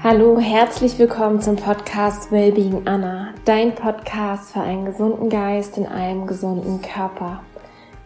[0.00, 6.28] Hallo, herzlich willkommen zum Podcast Wellbeing Anna, dein Podcast für einen gesunden Geist in einem
[6.28, 7.42] gesunden Körper.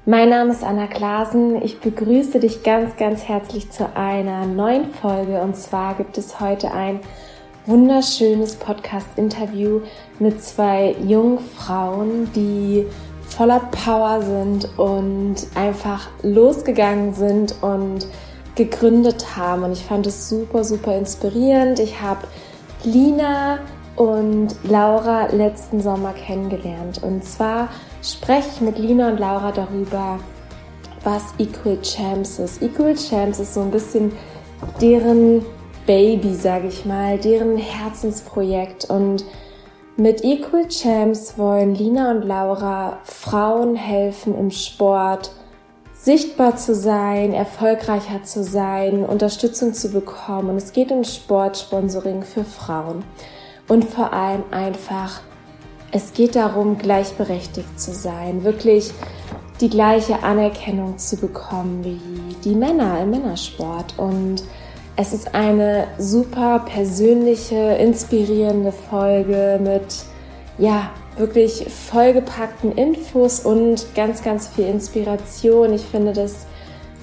[0.06, 1.60] Mein Name ist Anna Klasen.
[1.60, 5.42] Ich begrüße dich ganz, ganz herzlich zu einer neuen Folge.
[5.42, 7.00] Und zwar gibt es heute ein
[7.66, 9.82] wunderschönes Podcast-Interview
[10.18, 12.86] mit zwei jungen Frauen, die
[13.28, 18.06] voller Power sind und einfach losgegangen sind und
[18.54, 19.64] gegründet haben.
[19.64, 21.78] Und ich fand es super, super inspirierend.
[21.78, 22.26] Ich habe
[22.84, 23.60] Lina
[23.96, 27.02] und Laura letzten Sommer kennengelernt.
[27.02, 27.68] Und zwar
[28.02, 30.18] spreche ich mit Lina und Laura darüber,
[31.04, 32.62] was Equal Champs ist.
[32.62, 34.12] Equal Champs ist so ein bisschen
[34.80, 35.44] deren
[35.86, 38.88] Baby, sage ich mal, deren Herzensprojekt.
[38.88, 39.24] Und
[39.96, 45.32] mit Equal Champs wollen Lina und Laura Frauen helfen im Sport,
[46.02, 50.50] sichtbar zu sein, erfolgreicher zu sein, Unterstützung zu bekommen.
[50.50, 53.04] Und es geht um Sportsponsoring für Frauen.
[53.68, 55.20] Und vor allem einfach,
[55.92, 58.92] es geht darum, gleichberechtigt zu sein, wirklich
[59.60, 63.96] die gleiche Anerkennung zu bekommen wie die Männer im Männersport.
[63.96, 64.42] Und
[64.96, 70.04] es ist eine super persönliche, inspirierende Folge mit,
[70.58, 75.72] ja, wirklich vollgepackten Infos und ganz, ganz viel Inspiration.
[75.72, 76.46] Ich finde, dass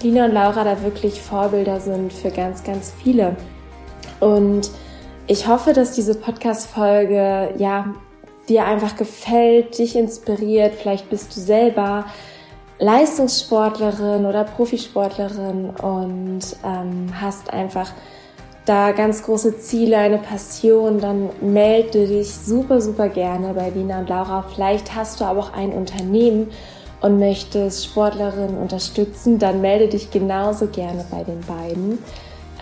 [0.02, 3.36] Lina und Laura da wirklich Vorbilder sind für ganz, ganz viele.
[4.20, 4.70] Und
[5.28, 7.94] ich hoffe, dass diese Podcast-Folge, ja,
[8.48, 10.74] dir einfach gefällt, dich inspiriert.
[10.74, 12.06] Vielleicht bist du selber
[12.80, 17.92] Leistungssportlerin oder Profisportlerin und ähm, hast einfach
[18.70, 24.10] da ganz große Ziele, eine Passion, dann melde dich super, super gerne bei Lina und
[24.10, 24.46] Laura.
[24.54, 26.52] Vielleicht hast du aber auch ein Unternehmen
[27.02, 31.98] und möchtest Sportlerinnen unterstützen, dann melde dich genauso gerne bei den beiden.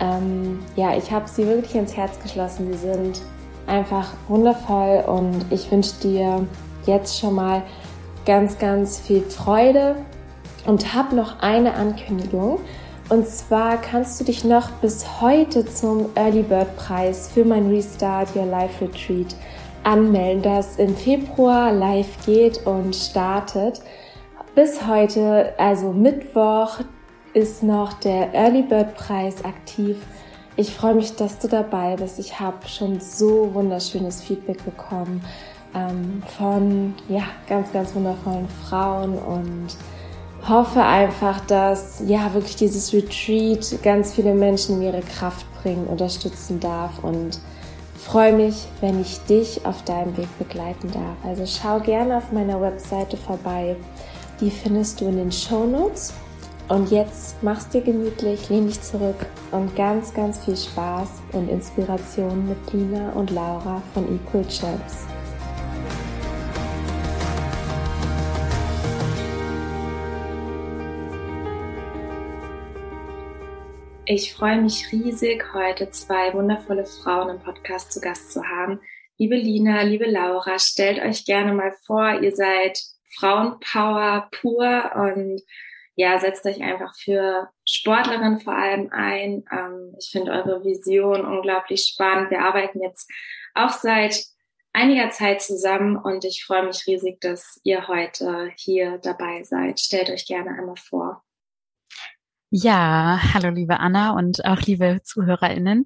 [0.00, 2.72] Ähm, ja, ich habe sie wirklich ins Herz geschlossen.
[2.72, 3.20] Sie sind
[3.66, 6.46] einfach wundervoll und ich wünsche dir
[6.86, 7.62] jetzt schon mal
[8.24, 9.96] ganz, ganz viel Freude
[10.64, 12.60] und habe noch eine Ankündigung.
[13.08, 18.36] Und zwar kannst du dich noch bis heute zum Early Bird Preis für mein Restart
[18.36, 19.34] Your Life Retreat
[19.82, 23.80] anmelden, das im Februar live geht und startet.
[24.54, 26.80] Bis heute, also Mittwoch,
[27.32, 29.96] ist noch der Early Bird Preis aktiv.
[30.56, 32.18] Ich freue mich, dass du dabei bist.
[32.18, 35.24] Ich habe schon so wunderschönes Feedback bekommen
[35.74, 39.68] ähm, von ja ganz, ganz wundervollen Frauen und
[40.48, 46.60] hoffe einfach, dass ja wirklich dieses Retreat ganz viele Menschen in ihre Kraft bringen, unterstützen
[46.60, 47.38] darf und
[47.98, 51.16] freue mich, wenn ich dich auf deinem Weg begleiten darf.
[51.24, 53.76] Also schau gerne auf meiner Webseite vorbei.
[54.40, 56.14] Die findest du in den Show Notes.
[56.68, 62.46] Und jetzt mach's dir gemütlich, lehn dich zurück und ganz, ganz viel Spaß und Inspiration
[62.46, 65.06] mit Lina und Laura von Equal Champs.
[74.10, 78.80] Ich freue mich riesig, heute zwei wundervolle Frauen im Podcast zu Gast zu haben.
[79.18, 82.80] Liebe Lina, liebe Laura, stellt euch gerne mal vor, ihr seid
[83.18, 85.42] Frauenpower pur und
[85.94, 89.44] ja, setzt euch einfach für Sportlerinnen vor allem ein.
[89.52, 92.30] Ähm, ich finde eure Vision unglaublich spannend.
[92.30, 93.10] Wir arbeiten jetzt
[93.52, 94.24] auch seit
[94.72, 99.80] einiger Zeit zusammen und ich freue mich riesig, dass ihr heute hier dabei seid.
[99.80, 101.22] Stellt euch gerne einmal vor.
[102.50, 105.84] Ja, hallo liebe Anna und auch liebe ZuhörerInnen.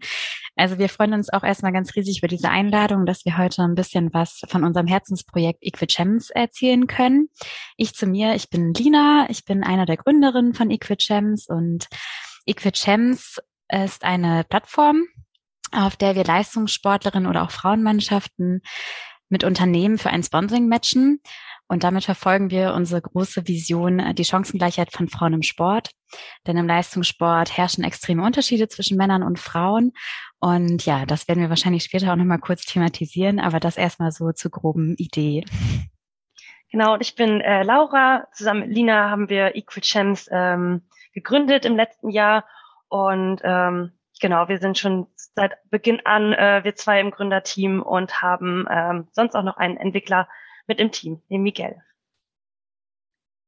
[0.54, 3.74] Also wir freuen uns auch erstmal ganz riesig über diese Einladung, dass wir heute ein
[3.74, 7.30] bisschen was von unserem Herzensprojekt Equichems erzählen können.
[7.76, 11.88] Ich zu mir, ich bin Lina, ich bin einer der Gründerinnen von Equichems und
[12.46, 15.02] Equichems ist eine Plattform,
[15.72, 18.62] auf der wir Leistungssportlerinnen oder auch Frauenmannschaften
[19.28, 21.22] mit Unternehmen für ein Sponsoring matchen.
[21.72, 25.92] Und damit verfolgen wir unsere große Vision, äh, die Chancengleichheit von Frauen im Sport.
[26.46, 29.92] Denn im Leistungssport herrschen extreme Unterschiede zwischen Männern und Frauen.
[30.38, 34.32] Und ja, das werden wir wahrscheinlich später auch nochmal kurz thematisieren, aber das erstmal so
[34.32, 35.46] zur groben Idee.
[36.70, 38.28] Genau, und ich bin äh, Laura.
[38.34, 40.82] Zusammen mit Lina haben wir Equal Champs ähm,
[41.14, 42.44] gegründet im letzten Jahr.
[42.90, 48.20] Und ähm, genau, wir sind schon seit Beginn an äh, wir zwei im Gründerteam und
[48.20, 50.28] haben ähm, sonst auch noch einen Entwickler
[50.66, 51.82] mit im Team, den Miguel.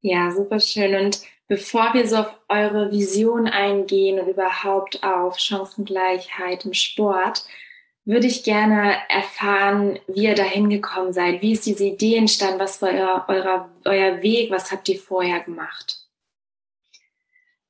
[0.01, 0.95] Ja, super schön.
[0.95, 7.45] Und bevor wir so auf eure Vision eingehen und überhaupt auf Chancengleichheit im Sport,
[8.05, 11.41] würde ich gerne erfahren, wie ihr dahin gekommen seid.
[11.41, 12.59] Wie ist diese Idee entstanden?
[12.59, 14.51] Was war euer, euer, euer Weg?
[14.51, 16.04] Was habt ihr vorher gemacht?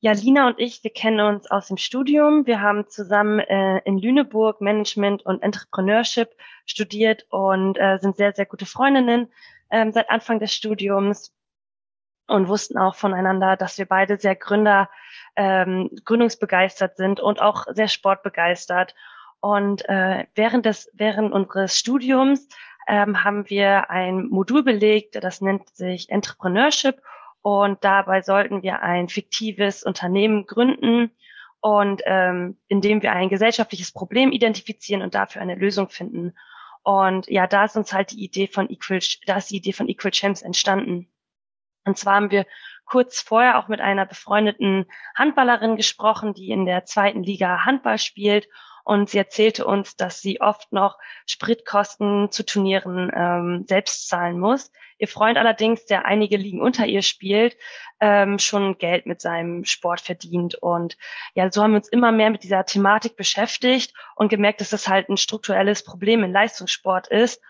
[0.05, 2.45] Ja, Lina und ich, wir kennen uns aus dem Studium.
[2.45, 6.29] Wir haben zusammen äh, in Lüneburg Management und Entrepreneurship
[6.67, 9.33] studiert und äh, sind sehr, sehr gute Freundinnen
[9.71, 11.33] ähm, seit Anfang des Studiums
[12.27, 14.91] und wussten auch voneinander, dass wir beide sehr Gründer,
[15.35, 18.93] ähm, gründungsbegeistert sind und auch sehr sportbegeistert.
[19.39, 22.47] Und äh, während des während unseres Studiums
[22.87, 27.01] ähm, haben wir ein Modul belegt, das nennt sich Entrepreneurship.
[27.45, 31.11] Und dabei sollten wir ein fiktives Unternehmen gründen
[31.61, 36.33] und ähm, indem wir ein gesellschaftliches Problem identifizieren und dafür eine Lösung finden.
[36.81, 38.97] Und ja, da ist uns halt die Idee von Equal,
[39.27, 41.07] da ist die Idee von Equal Champs entstanden.
[41.83, 42.47] Und zwar haben wir
[42.83, 48.47] kurz vorher auch mit einer befreundeten Handballerin gesprochen, die in der zweiten Liga Handball spielt.
[48.83, 54.71] Und sie erzählte uns, dass sie oft noch Spritkosten zu Turnieren ähm, selbst zahlen muss.
[54.97, 57.57] Ihr Freund allerdings, der einige Ligen unter ihr spielt,
[57.99, 60.55] ähm, schon Geld mit seinem Sport verdient.
[60.55, 60.97] Und
[61.33, 64.87] ja, so haben wir uns immer mehr mit dieser Thematik beschäftigt und gemerkt, dass das
[64.87, 67.41] halt ein strukturelles Problem im Leistungssport ist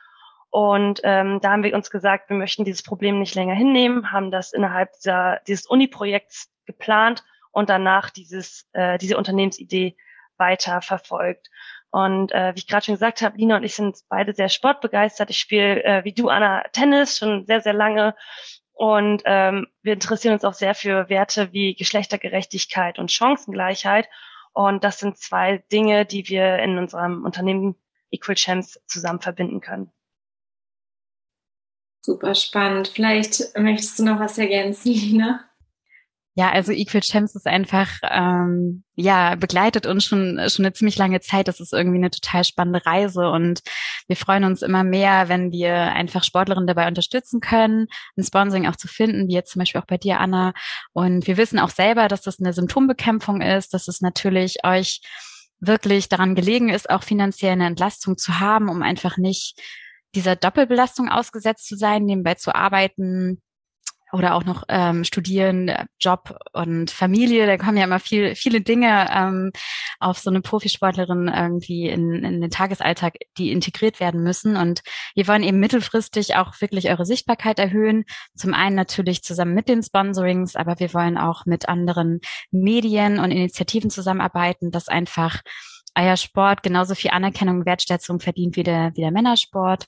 [0.55, 4.31] und ähm, da haben wir uns gesagt, wir möchten dieses Problem nicht länger hinnehmen, haben
[4.31, 9.97] das innerhalb dieser, dieses Uni-Projekts geplant und danach dieses, äh, diese Unternehmensidee
[10.37, 11.49] weiter verfolgt.
[11.95, 15.29] Und äh, wie ich gerade schon gesagt habe, Lina und ich sind beide sehr sportbegeistert.
[15.29, 18.15] Ich spiele äh, wie du, Anna, Tennis schon sehr, sehr lange.
[18.73, 24.09] Und ähm, wir interessieren uns auch sehr für Werte wie Geschlechtergerechtigkeit und Chancengleichheit.
[24.51, 27.75] Und das sind zwei Dinge, die wir in unserem Unternehmen
[28.11, 29.89] Equal Champs zusammen verbinden können.
[32.01, 32.89] Super spannend.
[32.89, 35.49] Vielleicht möchtest du noch was ergänzen, Lina?
[36.37, 41.21] Ja, also Equal Champs ist einfach, ähm, ja, begleitet uns schon, schon eine ziemlich lange
[41.21, 41.47] Zeit.
[41.47, 43.61] Das ist irgendwie eine total spannende Reise und
[44.07, 47.87] wir freuen uns immer mehr, wenn wir einfach Sportlerinnen dabei unterstützen können,
[48.17, 50.53] ein Sponsoring auch zu finden, wie jetzt zum Beispiel auch bei dir, Anna.
[50.91, 54.99] Und wir wissen auch selber, dass das eine Symptombekämpfung ist, dass es natürlich euch
[55.61, 59.57] wirklich daran gelegen ist, auch finanziell eine Entlastung zu haben, um einfach nicht
[60.15, 63.41] dieser Doppelbelastung ausgesetzt zu sein, nebenbei zu arbeiten
[64.11, 67.47] oder auch noch ähm, studieren, Job und Familie.
[67.47, 69.51] Da kommen ja immer viel, viele Dinge ähm,
[69.99, 74.55] auf so eine Profisportlerin irgendwie in, in den Tagesalltag, die integriert werden müssen.
[74.55, 74.81] Und
[75.15, 78.05] wir wollen eben mittelfristig auch wirklich eure Sichtbarkeit erhöhen.
[78.35, 83.31] Zum einen natürlich zusammen mit den Sponsorings, aber wir wollen auch mit anderen Medien und
[83.31, 85.41] Initiativen zusammenarbeiten, dass einfach
[85.97, 89.87] euer Sport genauso viel Anerkennung und Wertschätzung verdient wie der, wie der Männersport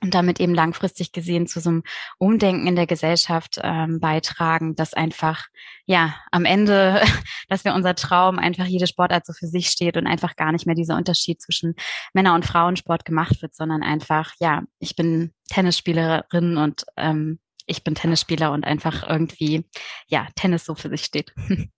[0.00, 1.82] und damit eben langfristig gesehen zu so einem
[2.18, 5.46] Umdenken in der Gesellschaft ähm, beitragen, dass einfach,
[5.86, 7.02] ja, am Ende,
[7.48, 10.66] dass wir unser Traum einfach jede Sportart so für sich steht und einfach gar nicht
[10.66, 11.74] mehr dieser Unterschied zwischen
[12.14, 17.94] Männer- und Frauensport gemacht wird, sondern einfach, ja, ich bin Tennisspielerin und ähm, ich bin
[17.94, 19.64] Tennisspieler und einfach irgendwie,
[20.06, 21.32] ja, Tennis so für sich steht.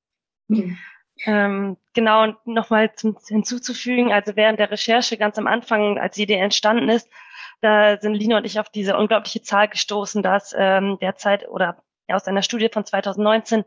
[1.27, 2.91] Ähm, genau, und nochmal
[3.29, 7.09] hinzuzufügen, also während der Recherche ganz am Anfang, als die Idee entstanden ist,
[7.61, 12.27] da sind Lina und ich auf diese unglaubliche Zahl gestoßen, dass ähm, derzeit oder aus
[12.27, 13.65] einer Studie von 2019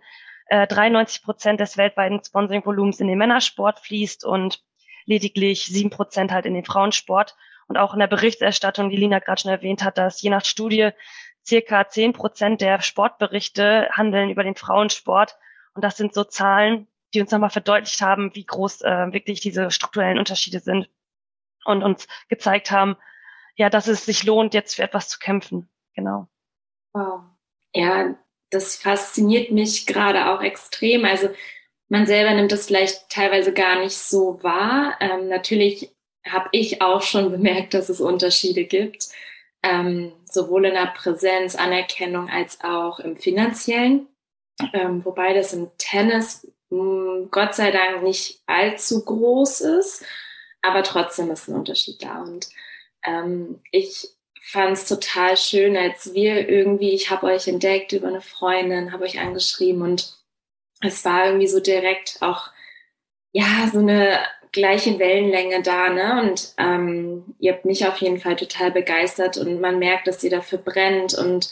[0.48, 4.64] äh, 93 Prozent des weltweiten Sponsoring-Volumens in den Männersport fließt und
[5.06, 7.36] lediglich sieben Prozent halt in den Frauensport.
[7.68, 10.90] Und auch in der Berichterstattung, die Lina gerade schon erwähnt hat, dass je nach Studie
[11.46, 15.38] circa zehn Prozent der Sportberichte handeln über den Frauensport.
[15.74, 19.72] Und das sind so Zahlen, die uns nochmal verdeutlicht haben, wie groß äh, wirklich diese
[19.72, 20.90] strukturellen Unterschiede sind
[21.66, 22.98] und uns gezeigt haben,
[23.56, 25.70] ja, dass es sich lohnt, jetzt für etwas zu kämpfen.
[25.96, 26.28] Genau.
[26.94, 27.22] Wow.
[27.74, 28.16] Ja,
[28.50, 31.06] das fasziniert mich gerade auch extrem.
[31.06, 31.30] Also
[31.90, 34.96] man selber nimmt das vielleicht teilweise gar nicht so wahr.
[35.00, 35.96] Ähm, natürlich
[36.26, 39.10] habe ich auch schon bemerkt, dass es Unterschiede gibt,
[39.64, 44.08] ähm, sowohl in der Präsenz, Anerkennung als auch im finanziellen.
[44.74, 50.06] Ähm, wobei das im Tennis mh, hm, Gott sei Dank nicht allzu groß ist,
[50.62, 52.22] aber trotzdem ist ein Unterschied da.
[52.22, 52.50] Und
[53.06, 54.10] ähm, ich
[54.42, 59.06] fand es total schön, als wir irgendwie, ich habe euch entdeckt über eine Freundin, habe
[59.06, 60.14] euch angeschrieben und
[60.82, 62.50] es war irgendwie so direkt auch,
[63.32, 64.20] ja, so eine
[64.52, 66.22] gleiche Wellenlänge da, ne?
[66.22, 70.30] Und ähm, ihr habt mich auf jeden Fall total begeistert und man merkt, dass ihr
[70.30, 71.50] dafür brennt und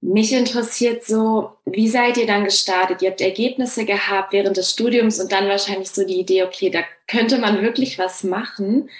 [0.00, 3.02] mich interessiert so, wie seid ihr dann gestartet?
[3.02, 6.80] Ihr habt Ergebnisse gehabt während des Studiums und dann wahrscheinlich so die Idee, okay, da
[7.06, 8.90] könnte man wirklich was machen.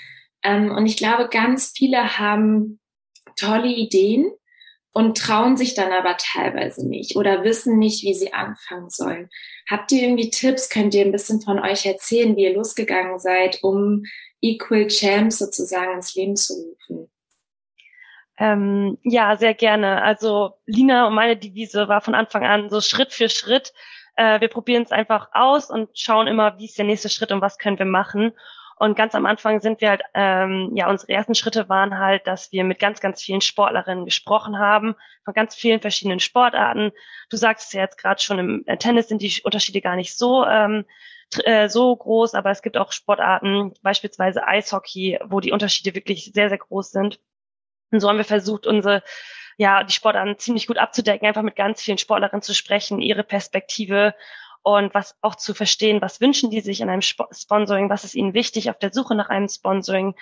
[0.47, 2.79] Ähm, und ich glaube, ganz viele haben
[3.35, 4.31] tolle Ideen
[4.93, 9.29] und trauen sich dann aber teilweise nicht oder wissen nicht, wie sie anfangen sollen.
[9.69, 10.71] Habt ihr irgendwie Tipps?
[10.71, 14.05] Könnt ihr ein bisschen von euch erzählen, wie ihr losgegangen seid, um
[14.41, 17.11] Equal Champs sozusagen ins Leben zu rufen?
[18.39, 20.03] Ähm, ja, sehr gerne.
[20.03, 23.73] Also Lina und meine Devise war von Anfang an so Schritt für Schritt
[24.17, 27.43] Äh, wir probieren es einfach aus und schauen immer, wie ist der nächste Schritt und
[27.43, 28.33] was können wir machen.
[28.79, 32.53] Und ganz am Anfang sind wir halt, ähm, ja, unsere ersten Schritte waren halt, dass
[32.53, 36.93] wir mit ganz, ganz vielen Sportlerinnen gesprochen haben, von ganz vielen verschiedenen Sportarten.
[37.31, 40.17] Du sagst es ja jetzt gerade schon, im äh, Tennis sind die Unterschiede gar nicht
[40.17, 40.85] so, ähm,
[41.45, 46.51] äh, so groß, aber es gibt auch Sportarten, beispielsweise Eishockey, wo die Unterschiede wirklich sehr,
[46.51, 47.19] sehr groß sind.
[47.93, 49.03] Und so haben wir versucht, unsere
[49.57, 54.15] ja, die Sportarten ziemlich gut abzudecken, einfach mit ganz vielen Sportlerinnen zu sprechen, ihre Perspektive
[54.67, 58.17] und was auch zu verstehen, was wünschen die sich in einem Sp Sponsoring, was ist
[58.17, 60.17] ihnen wichtig auf der Suche nach einem Sponsoring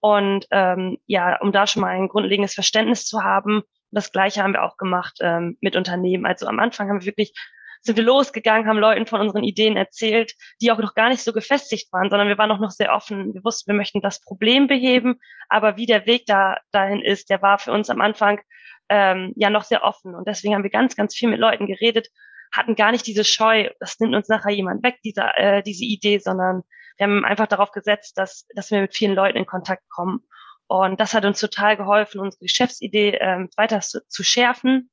[0.00, 3.62] und ähm, ja, um da schon mal ein grundlegendes Verständnis zu haben.
[3.90, 6.24] Das Gleiche haben wir auch gemacht ähm, mit Unternehmen.
[6.24, 7.34] Also am Anfang haben wir wirklich
[7.82, 11.34] sind wir losgegangen, haben Leuten von unseren Ideen erzählt, die auch noch gar nicht so
[11.34, 13.34] gefestigt waren, sondern wir waren auch noch sehr offen.
[13.34, 17.42] Wir wussten, wir möchten das Problem beheben, aber wie der Weg da dahin ist, der
[17.42, 18.40] war für uns am Anfang
[18.88, 20.14] ähm, ja noch sehr offen.
[20.14, 22.08] Und deswegen haben wir ganz, ganz viel mit Leuten geredet,
[22.52, 26.18] hatten gar nicht diese Scheu, das nimmt uns nachher jemand weg, diese, äh, diese Idee,
[26.18, 26.62] sondern
[26.96, 30.20] wir haben einfach darauf gesetzt, dass, dass wir mit vielen Leuten in Kontakt kommen.
[30.66, 34.90] Und das hat uns total geholfen, unsere Geschäftsidee ähm, weiter zu, zu schärfen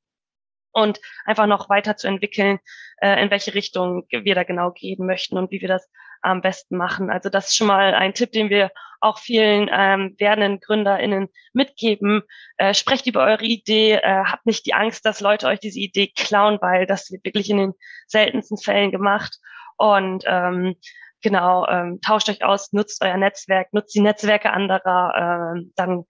[0.72, 2.58] und einfach noch weiter zu entwickeln,
[3.00, 5.88] äh, in welche Richtung wir da genau gehen möchten und wie wir das
[6.22, 7.10] am besten machen.
[7.10, 8.70] Also das ist schon mal ein Tipp, den wir
[9.00, 12.22] auch vielen ähm, werdenden GründerInnen mitgeben.
[12.56, 16.08] Äh, sprecht über eure Idee, äh, habt nicht die Angst, dass Leute euch diese Idee
[16.08, 17.74] klauen, weil das wird wirklich in den
[18.06, 19.38] seltensten Fällen gemacht.
[19.76, 20.76] Und ähm,
[21.22, 26.04] genau, ähm, tauscht euch aus, nutzt euer Netzwerk, nutzt die Netzwerke anderer, äh, dann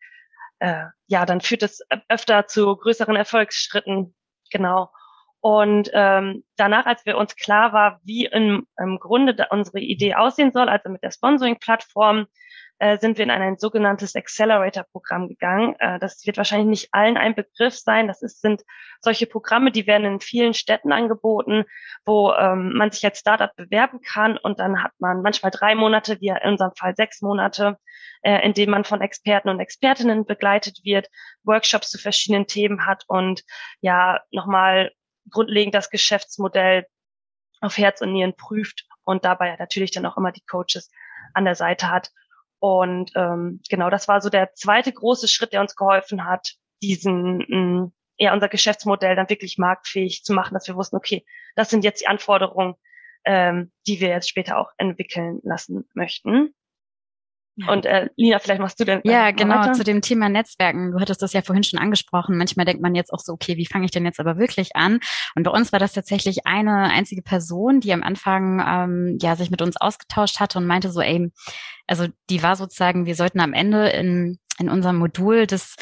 [0.60, 4.14] äh, ja, dann führt es öfter zu größeren Erfolgsschritten.
[4.50, 4.90] Genau.
[5.40, 10.52] Und ähm, danach, als wir uns klar war, wie im, im Grunde unsere Idee aussehen
[10.52, 12.26] soll, also mit der Sponsoring-Plattform,
[12.80, 15.74] äh, sind wir in ein sogenanntes Accelerator-Programm gegangen.
[15.78, 18.06] Äh, das wird wahrscheinlich nicht allen ein Begriff sein.
[18.06, 18.62] Das ist, sind
[19.00, 21.64] solche Programme, die werden in vielen Städten angeboten,
[22.04, 26.20] wo ähm, man sich als Startup bewerben kann und dann hat man manchmal drei Monate,
[26.20, 27.78] wie in unserem Fall sechs Monate,
[28.22, 31.08] äh, in denen man von Experten und Expertinnen begleitet wird,
[31.42, 33.42] Workshops zu verschiedenen Themen hat und
[33.80, 34.92] ja nochmal
[35.30, 36.86] grundlegend das Geschäftsmodell
[37.60, 40.90] auf Herz und Nieren prüft und dabei natürlich dann auch immer die Coaches
[41.34, 42.10] an der Seite hat.
[42.60, 47.38] Und ähm, genau, das war so der zweite große Schritt, der uns geholfen hat, diesen
[47.38, 51.70] mh, mm, ja unser Geschäftsmodell dann wirklich marktfähig zu machen, dass wir wussten, okay, das
[51.70, 52.74] sind jetzt die Anforderungen,
[53.24, 56.54] ähm, die wir jetzt später auch entwickeln lassen möchten.
[57.66, 59.00] Und äh, Lina, vielleicht machst du denn.
[59.04, 59.72] Äh, ja, genau, weiter?
[59.72, 60.92] zu dem Thema Netzwerken.
[60.92, 62.36] Du hattest das ja vorhin schon angesprochen.
[62.36, 65.00] Manchmal denkt man jetzt auch so, okay, wie fange ich denn jetzt aber wirklich an?
[65.34, 69.50] Und bei uns war das tatsächlich eine einzige Person, die am Anfang ähm, ja sich
[69.50, 71.32] mit uns ausgetauscht hatte und meinte so, ey,
[71.86, 75.76] also die war sozusagen, wir sollten am Ende in, in unserem Modul das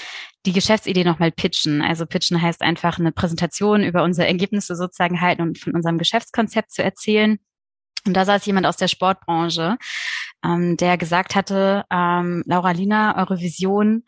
[0.47, 1.83] die Geschäftsidee nochmal pitchen.
[1.83, 6.73] Also pitchen heißt einfach eine Präsentation über unsere Ergebnisse sozusagen halten und von unserem Geschäftskonzept
[6.73, 7.39] zu erzählen.
[8.07, 9.77] Und da saß jemand aus der Sportbranche,
[10.47, 14.05] ähm, der gesagt hatte, ähm, Laura Lina, eure Vision,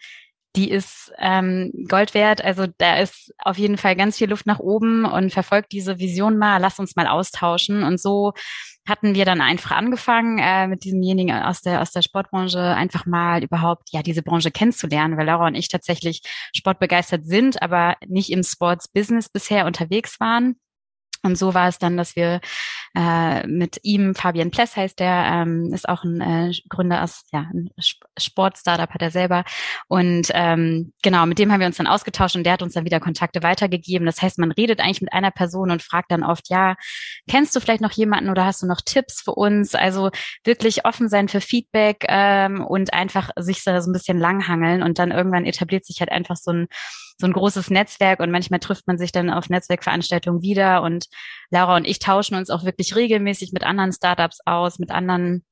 [0.57, 2.43] die ist ähm, Gold wert.
[2.45, 6.39] Also da ist auf jeden Fall ganz viel Luft nach oben und verfolgt diese Vision
[6.39, 7.83] mal, lasst uns mal austauschen.
[7.83, 8.33] Und so
[8.89, 13.45] hatten wir dann einfach angefangen, äh, mit diesemjenigen aus der, aus der Sportbranche einfach mal
[13.45, 16.23] überhaupt, ja, diese Branche kennenzulernen, weil Laura und ich tatsächlich
[16.55, 20.57] sportbegeistert sind, aber nicht im Sports-Business bisher unterwegs waren.
[21.23, 22.41] Und so war es dann, dass wir
[22.97, 27.47] äh, mit ihm, Fabian Pless heißt der, ähm, ist auch ein äh, Gründer aus, ja,
[27.53, 27.71] ein
[28.19, 29.45] Sportstartup hat er selber.
[29.89, 32.85] Und ähm, genau, mit dem haben wir uns dann ausgetauscht und der hat uns dann
[32.85, 34.07] wieder Kontakte weitergegeben.
[34.07, 36.77] Das heißt, man redet eigentlich mit einer Person und fragt dann oft, ja,
[37.29, 39.75] kennst du vielleicht noch jemanden oder hast du noch Tipps für uns?
[39.75, 40.11] Also
[40.45, 45.11] wirklich offen sein für Feedback ähm, und einfach sich so ein bisschen langhangeln und dann
[45.11, 46.69] irgendwann etabliert sich halt einfach so ein
[47.19, 51.07] so ein großes Netzwerk und manchmal trifft man sich dann auf Netzwerkveranstaltungen wieder und
[51.51, 55.45] Laura und ich tauschen uns auch wirklich regelmäßig mit anderen Startups aus, mit anderen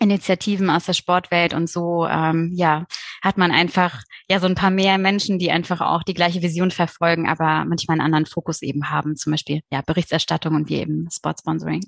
[0.00, 2.84] Initiativen aus der Sportwelt und so, ähm, ja,
[3.22, 6.70] hat man einfach ja so ein paar mehr Menschen, die einfach auch die gleiche Vision
[6.70, 11.08] verfolgen, aber manchmal einen anderen Fokus eben haben, zum Beispiel ja Berichterstattung und wie eben
[11.10, 11.86] Sportsponsoring.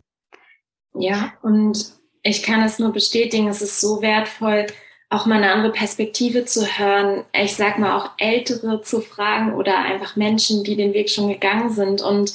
[0.94, 4.66] Ja, und ich kann es nur bestätigen, es ist so wertvoll,
[5.08, 7.25] auch mal eine andere Perspektive zu hören.
[7.32, 11.70] Ich sag mal auch Ältere zu fragen oder einfach Menschen, die den Weg schon gegangen
[11.70, 12.34] sind und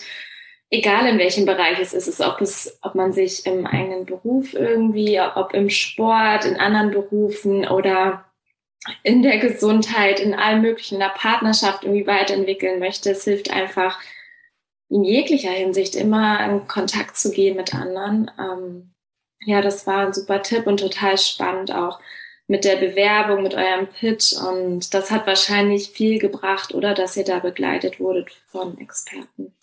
[0.69, 4.53] egal in welchem Bereich es ist, ist ob es, ob man sich im eigenen Beruf
[4.53, 8.25] irgendwie, ob im Sport, in anderen Berufen oder
[9.03, 13.11] in der Gesundheit, in allem möglichen, in der Partnerschaft irgendwie weiterentwickeln möchte.
[13.11, 13.99] Es hilft einfach
[14.89, 18.31] in jeglicher Hinsicht immer in Kontakt zu gehen mit anderen.
[18.39, 18.93] Ähm,
[19.45, 21.99] ja, das war ein super Tipp und total spannend auch
[22.51, 24.33] mit der Bewerbung, mit eurem Pitch.
[24.33, 29.55] Und das hat wahrscheinlich viel gebracht oder dass ihr da begleitet wurdet von Experten.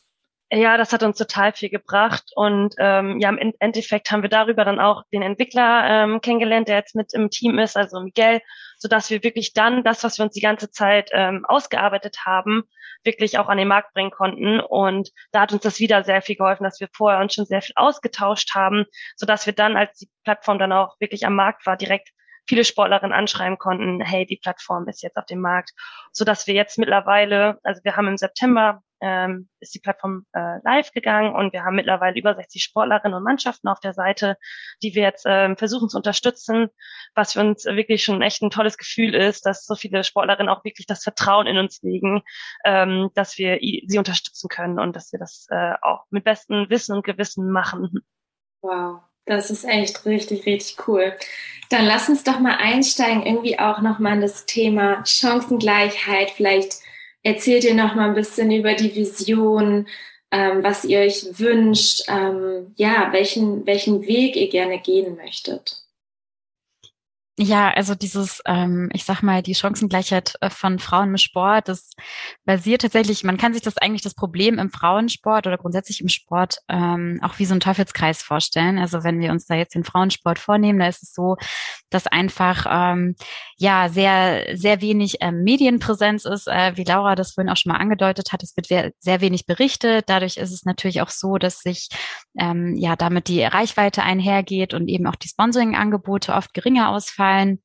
[0.51, 4.65] ja, das hat uns total viel gebracht und ähm, ja, im Endeffekt haben wir darüber
[4.65, 8.41] dann auch den Entwickler ähm, kennengelernt, der jetzt mit im Team ist, also Miguel,
[8.79, 12.63] so dass wir wirklich dann das, was wir uns die ganze Zeit ähm, ausgearbeitet haben,
[13.05, 16.37] wirklich auch an den Markt bringen konnten und da hat uns das wieder sehr viel
[16.37, 19.99] geholfen, dass wir vorher uns schon sehr viel ausgetauscht haben, so dass wir dann, als
[19.99, 22.09] die Plattform dann auch wirklich am Markt war, direkt
[22.49, 25.73] viele Sportlerinnen anschreiben konnten, hey, die Plattform ist jetzt auf dem Markt,
[26.13, 30.59] so dass wir jetzt mittlerweile, also wir haben im September ähm, ist die Plattform äh,
[30.65, 34.37] live gegangen und wir haben mittlerweile über 60 Sportlerinnen und Mannschaften auf der Seite,
[34.83, 36.69] die wir jetzt ähm, versuchen zu unterstützen,
[37.15, 40.65] was für uns wirklich schon echt ein tolles Gefühl ist, dass so viele Sportlerinnen auch
[40.65, 42.23] wirklich das Vertrauen in uns legen,
[42.65, 46.97] ähm, dass wir sie unterstützen können und dass wir das äh, auch mit bestem Wissen
[46.97, 48.01] und Gewissen machen.
[48.63, 51.15] Wow, das ist echt richtig, richtig cool.
[51.71, 56.79] Dann lass uns doch mal einsteigen, irgendwie auch nochmal in das Thema Chancengleichheit, vielleicht
[57.23, 59.87] erzählt ihr noch mal ein bisschen über die Vision,
[60.31, 65.83] ähm, was ihr euch wünscht, ähm, ja, welchen, welchen Weg ihr gerne gehen möchtet.
[67.41, 71.91] Ja, also dieses, ähm, ich sag mal, die Chancengleichheit äh, von Frauen im Sport, das
[72.45, 76.59] basiert tatsächlich, man kann sich das eigentlich das Problem im Frauensport oder grundsätzlich im Sport
[76.69, 78.77] ähm, auch wie so ein Teufelskreis vorstellen.
[78.77, 81.37] Also wenn wir uns da jetzt den Frauensport vornehmen, da ist es so,
[81.91, 83.15] dass einfach ähm,
[83.57, 87.79] ja sehr, sehr wenig ähm, Medienpräsenz ist, äh, wie Laura das vorhin auch schon mal
[87.79, 88.43] angedeutet hat.
[88.43, 90.07] Es wird sehr wenig berichtet.
[90.09, 91.89] Dadurch ist es natürlich auch so, dass sich
[92.37, 97.59] ähm, ja damit die Reichweite einhergeht und eben auch die Sponsoring-Angebote oft geringer ausfallen zahlen.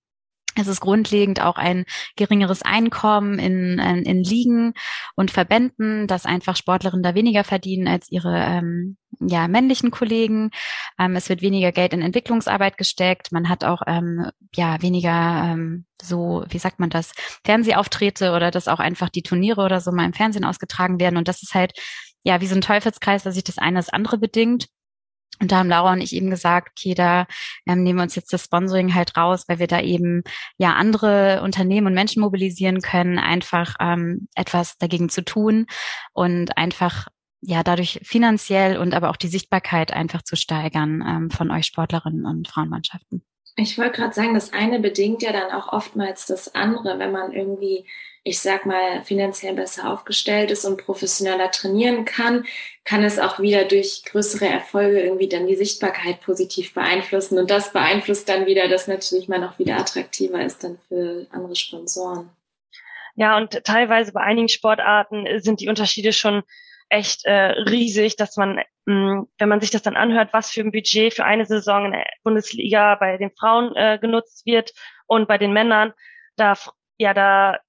[0.56, 1.84] Es ist grundlegend auch ein
[2.16, 4.74] geringeres Einkommen in, in, in Ligen
[5.16, 10.52] und Verbänden, dass einfach Sportlerinnen da weniger verdienen als ihre ähm, ja, männlichen Kollegen.
[11.00, 13.32] Ähm, es wird weniger Geld in Entwicklungsarbeit gesteckt.
[13.32, 18.68] Man hat auch ähm, ja weniger ähm, so, wie sagt man das, Fernsehauftritte oder dass
[18.68, 21.18] auch einfach die Turniere oder so mal im Fernsehen ausgetragen werden.
[21.18, 21.74] Und das ist halt
[22.24, 24.68] ja wie so ein Teufelskreis, dass sich das eine das andere bedingt.
[25.42, 27.26] Und da haben Laura und ich eben gesagt, okay, da
[27.66, 30.24] ähm, nehmen wir uns jetzt das Sponsoring halt raus, weil wir da eben
[30.58, 35.66] ja andere Unternehmen und Menschen mobilisieren können, einfach ähm, etwas dagegen zu tun
[36.14, 37.08] und einfach
[37.42, 42.26] ja dadurch finanziell und aber auch die Sichtbarkeit einfach zu steigern ähm, von euch Sportlerinnen
[42.26, 43.24] und Frauenmannschaften.
[43.56, 47.32] Ich wollte gerade sagen, das eine bedingt ja dann auch oftmals das andere, wenn man
[47.32, 47.86] irgendwie
[48.24, 52.46] ich sag mal, finanziell besser aufgestellt ist und professioneller trainieren kann,
[52.86, 57.38] kann es auch wieder durch größere Erfolge irgendwie dann die Sichtbarkeit positiv beeinflussen.
[57.38, 61.56] Und das beeinflusst dann wieder, dass natürlich man auch wieder attraktiver ist dann für andere
[61.56, 62.30] Sponsoren.
[63.16, 66.44] Ja, und teilweise bei einigen Sportarten sind die Unterschiede schon
[66.90, 70.62] echt äh, riesig, dass man, mh, mm, wenn man sich das dann anhört, was für
[70.62, 74.72] ein Budget für eine Saison in der Bundesliga bei den Frauen äh, genutzt wird
[75.08, 75.94] und bei den Männern,
[76.38, 76.56] da
[76.98, 77.60] ja, da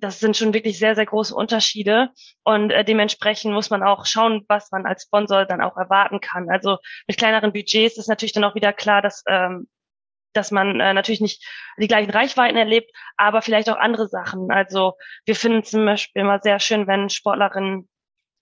[0.00, 2.10] das sind schon wirklich sehr, sehr große Unterschiede.
[2.42, 6.50] Und äh, dementsprechend muss man auch schauen, was man als Sponsor dann auch erwarten kann.
[6.50, 9.68] Also mit kleineren Budgets ist natürlich dann auch wieder klar, dass, ähm,
[10.32, 11.44] dass man äh, natürlich nicht
[11.78, 14.50] die gleichen Reichweiten erlebt, aber vielleicht auch andere Sachen.
[14.50, 17.88] Also wir finden zum Beispiel immer sehr schön, wenn Sportlerinnen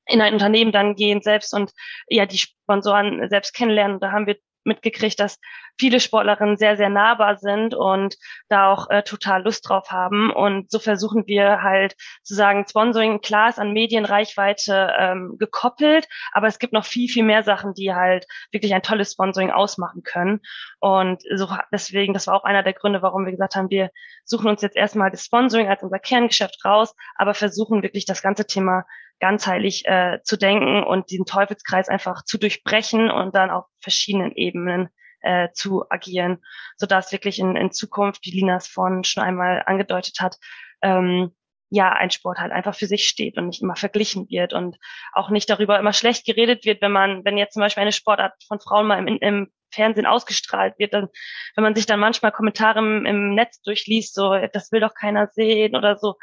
[0.07, 1.71] in ein Unternehmen dann gehen selbst und
[2.09, 4.01] ja die Sponsoren selbst kennenlernen.
[4.01, 4.37] Da haben wir
[4.69, 5.41] mitgekriegt, dass
[5.79, 8.17] viele Sportlerinnen sehr, sehr nahbar sind und
[8.49, 10.31] da auch äh, total Lust drauf haben.
[10.31, 16.47] Und so versuchen wir halt zu sagen, Sponsoring, klar ist an Medienreichweite ähm, gekoppelt, aber
[16.47, 20.41] es gibt noch viel, viel mehr Sachen, die halt wirklich ein tolles Sponsoring ausmachen können.
[20.79, 23.91] Und so deswegen, das war auch einer der Gründe, warum wir gesagt haben, wir
[24.25, 28.47] suchen uns jetzt erstmal das Sponsoring als unser Kerngeschäft raus, aber versuchen wirklich das ganze
[28.47, 28.85] Thema
[29.21, 34.89] ganzheitlich äh, zu denken und diesen Teufelskreis einfach zu durchbrechen und dann auf verschiedenen Ebenen
[35.21, 36.39] äh, zu agieren,
[36.77, 40.37] so dass wirklich in, in Zukunft, wie Linas vorhin schon einmal angedeutet hat,
[40.83, 41.33] ähm,
[41.71, 44.79] ja, ein Sport halt einfach für sich steht und nicht immer verglichen wird und
[45.13, 48.33] auch nicht darüber immer schlecht geredet wird, wenn man, wenn jetzt zum Beispiel eine Sportart
[48.47, 51.09] von Frauen mal im, im Fernsehen ausgestrahlt wird, dann,
[51.55, 55.29] wenn man sich dann manchmal Kommentare im, im Netz durchliest, so, das will doch keiner
[55.29, 56.15] sehen oder so,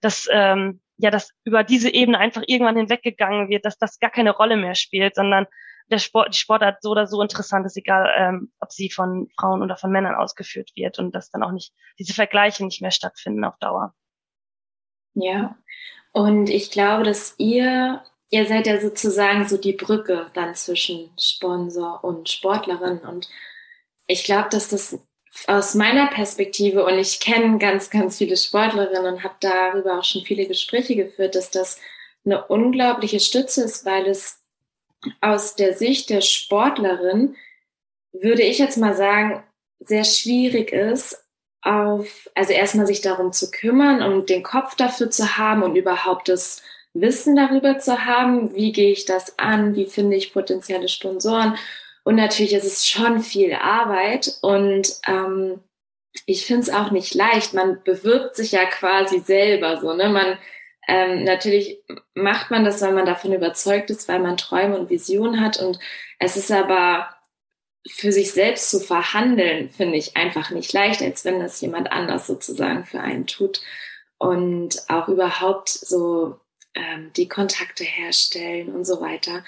[0.00, 4.30] das, ähm, ja, dass über diese Ebene einfach irgendwann hinweggegangen wird, dass das gar keine
[4.30, 5.46] Rolle mehr spielt, sondern
[5.90, 9.62] der Sport, die Sportart so oder so interessant ist, egal ähm, ob sie von Frauen
[9.62, 13.44] oder von Männern ausgeführt wird und dass dann auch nicht diese Vergleiche nicht mehr stattfinden
[13.44, 13.94] auf Dauer.
[15.14, 15.58] Ja,
[16.12, 22.04] und ich glaube, dass ihr, ihr seid ja sozusagen so die Brücke dann zwischen Sponsor
[22.04, 23.28] und Sportlerin und
[24.06, 25.00] ich glaube, dass das
[25.46, 30.22] aus meiner Perspektive, und ich kenne ganz, ganz viele Sportlerinnen und habe darüber auch schon
[30.22, 31.80] viele Gespräche geführt, dass das
[32.24, 34.40] eine unglaubliche Stütze ist, weil es
[35.20, 37.36] aus der Sicht der Sportlerin,
[38.12, 39.42] würde ich jetzt mal sagen,
[39.80, 41.24] sehr schwierig ist,
[41.62, 46.28] auf, also erstmal sich darum zu kümmern und den Kopf dafür zu haben und überhaupt
[46.28, 46.62] das
[46.94, 51.56] Wissen darüber zu haben, wie gehe ich das an, wie finde ich potenzielle Sponsoren.
[52.04, 55.60] Und natürlich ist es schon viel Arbeit und ähm,
[56.26, 57.54] ich finde es auch nicht leicht.
[57.54, 60.08] Man bewirbt sich ja quasi selber so, ne?
[60.08, 60.38] Man
[60.88, 61.78] ähm, natürlich
[62.14, 65.60] macht man das, weil man davon überzeugt ist, weil man Träume und Visionen hat.
[65.60, 65.78] Und
[66.18, 67.14] es ist aber
[67.88, 72.26] für sich selbst zu verhandeln, finde ich einfach nicht leicht, als wenn das jemand anders
[72.26, 73.60] sozusagen für einen tut.
[74.18, 76.40] Und auch überhaupt so
[76.74, 79.44] ähm, die Kontakte herstellen und so weiter.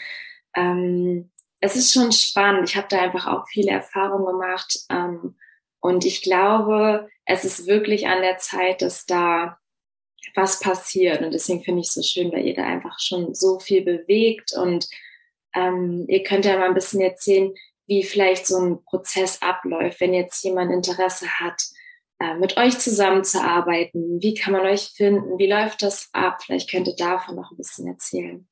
[0.55, 1.31] Ähm,
[1.65, 2.69] es ist schon spannend.
[2.69, 4.81] Ich habe da einfach auch viele Erfahrungen gemacht.
[4.91, 5.35] Ähm,
[5.81, 9.57] und ich glaube, es ist wirklich an der Zeit, dass da
[10.35, 11.23] was passiert.
[11.23, 14.53] Und deswegen finde ich es so schön, weil ihr da einfach schon so viel bewegt.
[14.53, 14.87] Und
[15.55, 17.55] ähm, ihr könnt ja mal ein bisschen erzählen,
[17.87, 21.63] wie vielleicht so ein Prozess abläuft, wenn jetzt jemand Interesse hat,
[22.21, 24.21] äh, mit euch zusammenzuarbeiten.
[24.21, 25.39] Wie kann man euch finden?
[25.39, 26.43] Wie läuft das ab?
[26.43, 28.47] Vielleicht könnt ihr davon noch ein bisschen erzählen.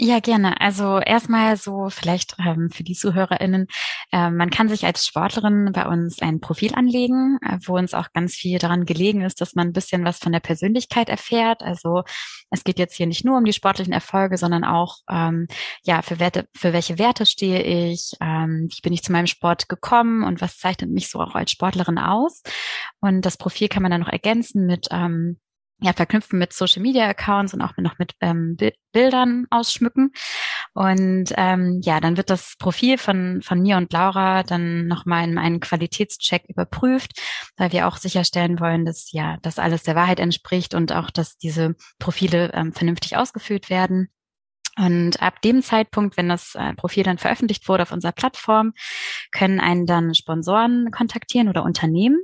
[0.00, 0.60] Ja, gerne.
[0.60, 3.66] Also erstmal so vielleicht ähm, für die ZuhörerInnen,
[4.12, 8.12] äh, man kann sich als Sportlerin bei uns ein Profil anlegen, äh, wo uns auch
[8.12, 11.62] ganz viel daran gelegen ist, dass man ein bisschen was von der Persönlichkeit erfährt.
[11.62, 12.04] Also
[12.50, 15.48] es geht jetzt hier nicht nur um die sportlichen Erfolge, sondern auch, ähm,
[15.82, 19.68] ja, für Werte, für welche Werte stehe ich, ähm, wie bin ich zu meinem Sport
[19.68, 22.42] gekommen und was zeichnet mich so auch als Sportlerin aus.
[23.00, 25.40] Und das Profil kann man dann noch ergänzen mit ähm,
[25.80, 28.56] ja, verknüpfen mit Social Media Accounts und auch noch mit ähm,
[28.92, 30.12] Bildern ausschmücken.
[30.74, 35.38] Und ähm, ja, dann wird das Profil von, von mir und Laura dann nochmal in
[35.38, 37.12] einen Qualitätscheck überprüft,
[37.56, 41.36] weil wir auch sicherstellen wollen, dass ja, dass alles der Wahrheit entspricht und auch, dass
[41.36, 44.08] diese Profile ähm, vernünftig ausgefüllt werden.
[44.78, 48.74] Und ab dem Zeitpunkt, wenn das äh, Profil dann veröffentlicht wurde auf unserer Plattform,
[49.32, 52.20] können einen dann Sponsoren kontaktieren oder Unternehmen.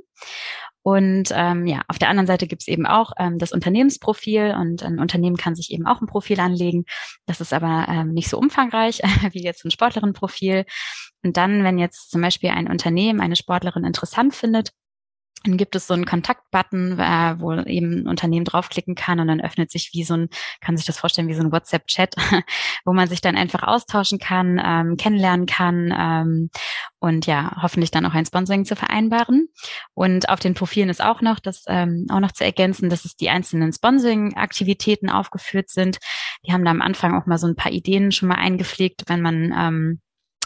[0.87, 4.83] Und ähm, ja, auf der anderen Seite gibt es eben auch ähm, das Unternehmensprofil und
[4.83, 6.85] ein Unternehmen kann sich eben auch ein Profil anlegen.
[7.25, 10.63] Das ist aber ähm, nicht so umfangreich wie jetzt ein Sportlerinnenprofil.
[11.23, 14.73] Und dann, wenn jetzt zum Beispiel ein Unternehmen eine Sportlerin interessant findet,
[15.45, 19.41] dann gibt es so einen Kontaktbutton, äh, wo eben ein Unternehmen draufklicken kann und dann
[19.41, 20.29] öffnet sich wie so ein,
[20.61, 22.15] kann sich das vorstellen, wie so ein WhatsApp-Chat,
[22.85, 26.49] wo man sich dann einfach austauschen kann, ähm, kennenlernen kann ähm,
[26.99, 29.47] und ja, hoffentlich dann auch ein Sponsoring zu vereinbaren.
[29.93, 33.15] Und auf den Profilen ist auch noch das ähm, auch noch zu ergänzen, dass es
[33.15, 35.99] die einzelnen Sponsoring-Aktivitäten aufgeführt sind.
[36.45, 39.21] Die haben da am Anfang auch mal so ein paar Ideen schon mal eingepflegt, wenn
[39.21, 40.01] man ähm,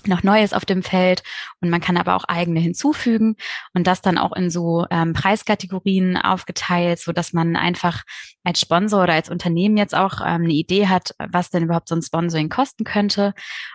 [0.07, 1.23] noch Neues auf dem Feld
[1.61, 3.35] und man kann aber auch eigene hinzufügen
[3.73, 8.03] und das dann auch in so ähm, Preiskategorien aufgeteilt, so dass man einfach
[8.43, 11.95] als Sponsor oder als Unternehmen jetzt auch ähm, eine Idee hat, was denn überhaupt so
[11.95, 13.33] ein Sponsoring kosten könnte.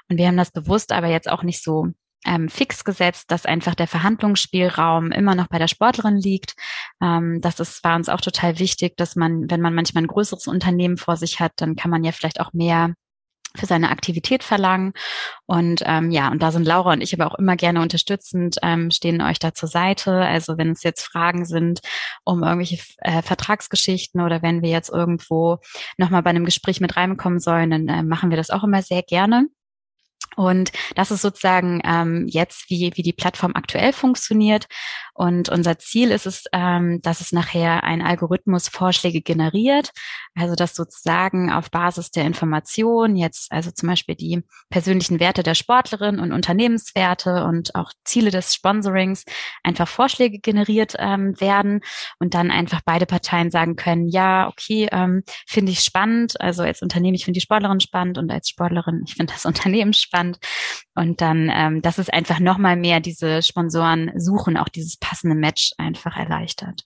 [0.09, 1.89] Und wir haben das bewusst aber jetzt auch nicht so
[2.25, 6.55] ähm, fix gesetzt, dass einfach der Verhandlungsspielraum immer noch bei der Sportlerin liegt.
[7.03, 10.47] Ähm, das ist, war uns auch total wichtig, dass man, wenn man manchmal ein größeres
[10.47, 12.95] Unternehmen vor sich hat, dann kann man ja vielleicht auch mehr
[13.57, 14.93] für seine Aktivität verlangen.
[15.47, 18.91] Und ähm, ja, und da sind Laura und ich aber auch immer gerne unterstützend, ähm,
[18.91, 20.13] stehen euch da zur Seite.
[20.13, 21.81] Also wenn es jetzt Fragen sind
[22.25, 25.59] um irgendwelche äh, Vertragsgeschichten oder wenn wir jetzt irgendwo
[25.99, 29.03] nochmal bei einem Gespräch mit reinkommen sollen, dann äh, machen wir das auch immer sehr
[29.03, 29.49] gerne.
[30.37, 34.67] Und das ist sozusagen ähm, jetzt, wie, wie die Plattform aktuell funktioniert.
[35.15, 39.91] Und unser Ziel ist es, ähm, dass es nachher ein Algorithmus Vorschläge generiert.
[40.35, 45.55] Also dass sozusagen auf Basis der Information jetzt, also zum Beispiel die persönlichen Werte der
[45.55, 49.25] Sportlerin und Unternehmenswerte und auch Ziele des Sponsorings
[49.63, 51.81] einfach Vorschläge generiert ähm, werden
[52.19, 56.41] und dann einfach beide Parteien sagen können, ja, okay, ähm, finde ich spannend.
[56.41, 59.93] Also als Unternehmen, ich finde die Sportlerin spannend und als Sportlerin, ich finde das Unternehmen
[59.93, 60.39] spannend.
[60.95, 65.73] Und dann, ähm, das ist einfach nochmal mehr diese Sponsoren suchen, auch dieses passende Match
[65.77, 66.85] einfach erleichtert.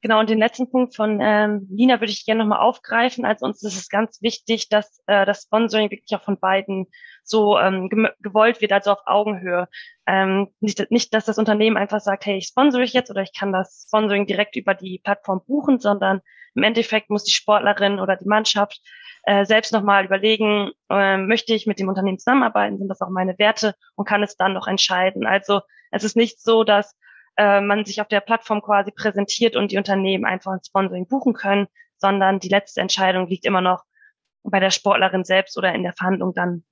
[0.00, 3.24] Genau, und den letzten Punkt von ähm, Lina würde ich gerne nochmal aufgreifen.
[3.24, 6.86] Also uns ist es ganz wichtig, dass äh, das Sponsoring wirklich auch von beiden
[7.24, 7.88] so ähm,
[8.20, 9.68] gewollt wird, also auf Augenhöhe.
[10.06, 13.32] Ähm, nicht, nicht, dass das Unternehmen einfach sagt, hey, ich sponsore ich jetzt oder ich
[13.36, 16.20] kann das Sponsoring direkt über die Plattform buchen, sondern
[16.54, 18.80] im Endeffekt muss die Sportlerin oder die Mannschaft
[19.28, 23.38] äh, selbst nochmal überlegen, äh, möchte ich mit dem Unternehmen zusammenarbeiten, sind das auch meine
[23.38, 25.26] Werte und kann es dann noch entscheiden.
[25.26, 25.60] Also
[25.90, 26.96] es ist nicht so, dass
[27.36, 31.34] äh, man sich auf der Plattform quasi präsentiert und die Unternehmen einfach ein Sponsoring buchen
[31.34, 31.66] können,
[31.98, 33.84] sondern die letzte Entscheidung liegt immer noch
[34.44, 36.64] bei der Sportlerin selbst oder in der Verhandlung dann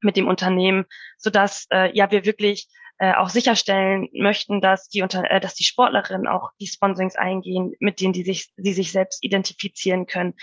[0.00, 2.66] mit dem Unternehmen, so dass äh, ja wir wirklich
[2.98, 7.72] äh, auch sicherstellen möchten, dass die unter, äh, dass die Sportlerinnen auch die Sponsorings eingehen,
[7.78, 10.34] mit denen die sich die sich selbst identifizieren können.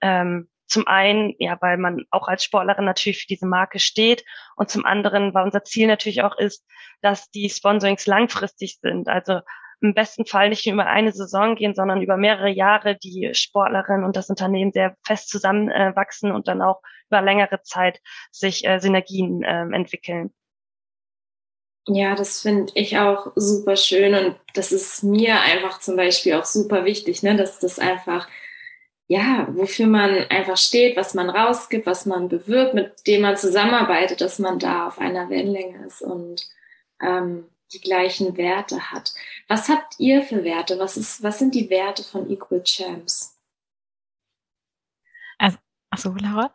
[0.00, 4.24] Ähm, zum einen, ja, weil man auch als Sportlerin natürlich für diese Marke steht
[4.56, 6.64] und zum anderen, weil unser Ziel natürlich auch ist,
[7.02, 9.08] dass die Sponsorings langfristig sind.
[9.08, 9.40] Also
[9.80, 14.04] im besten Fall nicht nur über eine Saison gehen, sondern über mehrere Jahre die Sportlerin
[14.04, 18.00] und das Unternehmen sehr fest zusammenwachsen äh, und dann auch über längere Zeit
[18.30, 20.32] sich äh, Synergien äh, entwickeln.
[21.88, 26.44] Ja, das finde ich auch super schön und das ist mir einfach zum Beispiel auch
[26.44, 28.28] super wichtig, ne, dass das einfach,
[29.08, 34.20] ja, wofür man einfach steht, was man rausgibt, was man bewirkt, mit dem man zusammenarbeitet,
[34.20, 36.48] dass man da auf einer Wellenlänge ist und
[37.00, 39.12] ähm, die gleichen Werte hat.
[39.48, 40.78] Was habt ihr für Werte?
[40.78, 43.38] Was, ist, was sind die Werte von Equal Champs?
[45.38, 45.58] Also,
[45.90, 46.50] ach so, Laura?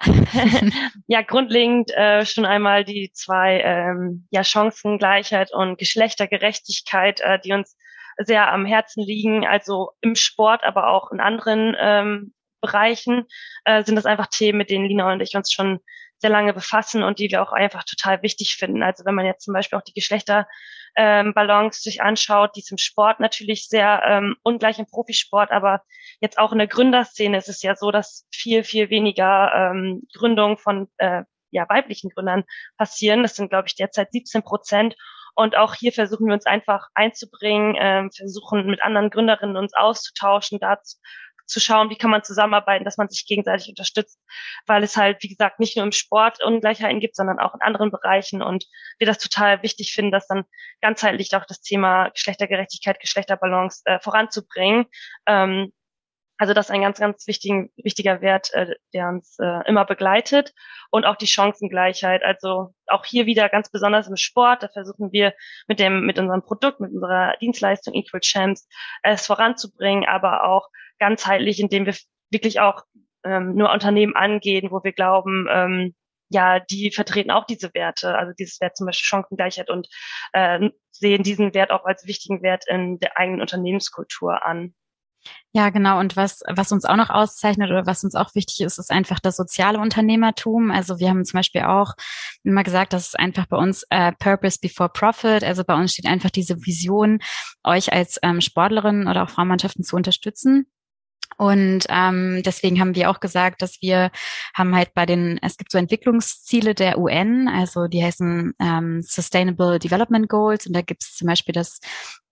[1.07, 7.77] ja, grundlegend äh, schon einmal die zwei ähm, ja, Chancengleichheit und Geschlechtergerechtigkeit, äh, die uns
[8.17, 13.25] sehr am Herzen liegen, also im Sport, aber auch in anderen ähm, Bereichen
[13.65, 15.79] äh, sind das einfach Themen, mit denen Lina und ich uns schon
[16.19, 18.83] sehr lange befassen und die wir auch einfach total wichtig finden.
[18.83, 20.47] Also wenn man jetzt zum Beispiel auch die Geschlechter
[20.95, 21.33] ähm,
[21.71, 25.81] sich anschaut, die ist im Sport natürlich sehr ähm, ungleich im Profisport, aber
[26.19, 30.57] jetzt auch in der Gründerszene ist es ja so, dass viel, viel weniger ähm, Gründungen
[30.57, 32.43] von äh, ja, weiblichen Gründern
[32.77, 33.23] passieren.
[33.23, 34.95] Das sind, glaube ich, derzeit 17 Prozent.
[35.35, 40.59] Und auch hier versuchen wir uns einfach einzubringen, ähm, versuchen mit anderen Gründerinnen uns auszutauschen,
[40.59, 40.97] dazu
[41.51, 44.19] zu schauen, wie kann man zusammenarbeiten, dass man sich gegenseitig unterstützt,
[44.65, 47.91] weil es halt, wie gesagt, nicht nur im Sport Ungleichheiten gibt, sondern auch in anderen
[47.91, 48.65] Bereichen und
[48.97, 50.45] wir das total wichtig finden, dass dann
[50.81, 54.85] ganzheitlich auch das Thema Geschlechtergerechtigkeit, Geschlechterbalance äh, voranzubringen.
[55.27, 55.71] Ähm,
[56.41, 60.53] also das ist ein ganz, ganz wichtigen, wichtiger Wert, äh, der uns äh, immer begleitet
[60.89, 62.23] und auch die Chancengleichheit.
[62.23, 65.35] Also auch hier wieder ganz besonders im Sport, da versuchen wir
[65.67, 68.65] mit dem, mit unserem Produkt, mit unserer Dienstleistung Equal Chance
[69.03, 70.69] es voranzubringen, aber auch
[71.01, 71.95] ganzheitlich, indem wir
[72.29, 72.83] wirklich auch
[73.25, 75.95] ähm, nur Unternehmen angehen, wo wir glauben, ähm,
[76.29, 79.87] ja, die vertreten auch diese Werte, also dieses Wert zum Beispiel Chancengleichheit und
[80.31, 84.73] äh, sehen diesen Wert auch als wichtigen Wert in der eigenen Unternehmenskultur an.
[85.53, 85.99] Ja, genau.
[85.99, 89.19] Und was, was uns auch noch auszeichnet oder was uns auch wichtig ist, ist einfach
[89.19, 90.71] das soziale Unternehmertum.
[90.71, 91.93] Also wir haben zum Beispiel auch
[92.43, 95.43] immer gesagt, dass es einfach bei uns äh, Purpose before Profit.
[95.43, 97.19] Also bei uns steht einfach diese Vision,
[97.63, 100.71] euch als ähm, Sportlerin oder auch Frauenmannschaften zu unterstützen.
[101.37, 104.11] Und ähm, deswegen haben wir auch gesagt, dass wir
[104.53, 109.79] haben halt bei den, es gibt so Entwicklungsziele der UN, also die heißen ähm, Sustainable
[109.79, 111.79] Development Goals und da gibt es zum Beispiel das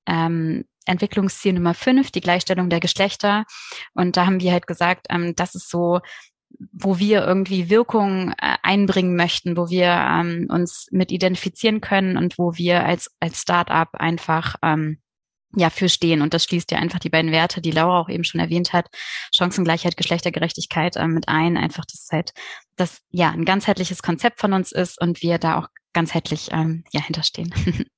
[0.06, 3.45] ähm, Entwicklungsziel Nummer fünf, die Gleichstellung der Geschlechter.
[3.93, 6.02] Und da haben wir halt gesagt, ähm, das ist so,
[6.71, 12.38] wo wir irgendwie Wirkung äh, einbringen möchten, wo wir ähm, uns mit identifizieren können und
[12.38, 14.99] wo wir als, als Start-up einfach ähm,
[15.55, 16.21] ja für stehen.
[16.21, 18.88] Und das schließt ja einfach die beiden Werte, die Laura auch eben schon erwähnt hat,
[19.33, 21.57] Chancengleichheit, Geschlechtergerechtigkeit äh, mit ein.
[21.57, 22.33] Einfach, dass halt
[22.75, 27.01] das ja ein ganzheitliches Konzept von uns ist und wir da auch ganzheitlich ähm, ja
[27.01, 27.53] hinterstehen.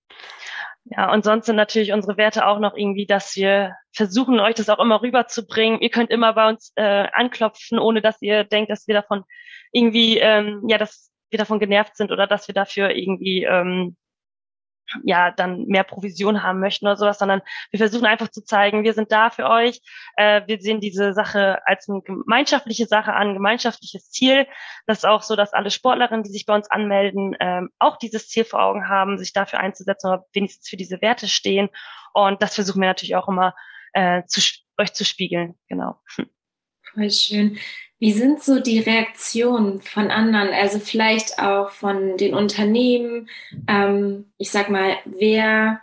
[0.85, 4.69] Ja, und sonst sind natürlich unsere Werte auch noch irgendwie, dass wir versuchen, euch das
[4.69, 5.79] auch immer rüberzubringen.
[5.79, 9.23] Ihr könnt immer bei uns äh, anklopfen, ohne dass ihr denkt, dass wir davon
[9.71, 13.95] irgendwie, ähm, ja, dass wir davon genervt sind oder dass wir dafür irgendwie ähm,
[15.03, 18.93] ja dann mehr Provision haben möchten oder sowas, sondern wir versuchen einfach zu zeigen, wir
[18.93, 19.81] sind da für euch.
[20.15, 24.47] Äh, wir sehen diese Sache als eine gemeinschaftliche Sache an, gemeinschaftliches Ziel.
[24.87, 28.27] Das ist auch so, dass alle Sportlerinnen, die sich bei uns anmelden, ähm, auch dieses
[28.27, 31.69] Ziel vor Augen haben, sich dafür einzusetzen oder wenigstens für diese Werte stehen.
[32.13, 33.55] Und das versuchen wir natürlich auch immer
[33.93, 34.41] äh, zu,
[34.77, 35.55] euch zu spiegeln.
[35.67, 35.99] Genau.
[36.93, 37.57] Voll schön.
[37.99, 43.29] Wie sind so die Reaktionen von anderen, also vielleicht auch von den Unternehmen?
[43.67, 45.81] Ähm, ich sag mal, wer,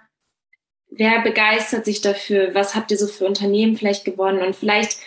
[0.90, 2.55] wer begeistert sich dafür?
[2.57, 4.42] Was habt ihr so für Unternehmen vielleicht gewonnen?
[4.42, 4.99] Und vielleicht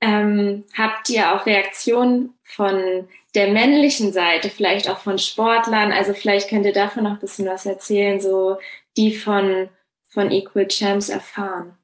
[0.00, 5.92] ähm, habt ihr auch Reaktionen von der männlichen Seite, vielleicht auch von Sportlern.
[5.92, 8.56] Also vielleicht könnt ihr davon noch ein bisschen was erzählen, so
[8.96, 9.68] die von,
[10.08, 11.76] von Equal Champs erfahren.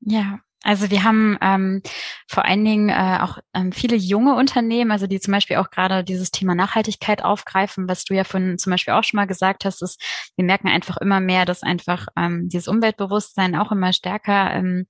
[0.00, 1.80] Ja, also wir haben ähm,
[2.28, 6.02] vor allen Dingen äh, auch ähm, viele junge Unternehmen, also die zum Beispiel auch gerade
[6.02, 9.80] dieses Thema Nachhaltigkeit aufgreifen, was du ja von zum Beispiel auch schon mal gesagt hast,
[9.80, 10.02] ist,
[10.34, 14.88] wir merken einfach immer mehr, dass einfach ähm, dieses Umweltbewusstsein auch immer stärker ähm,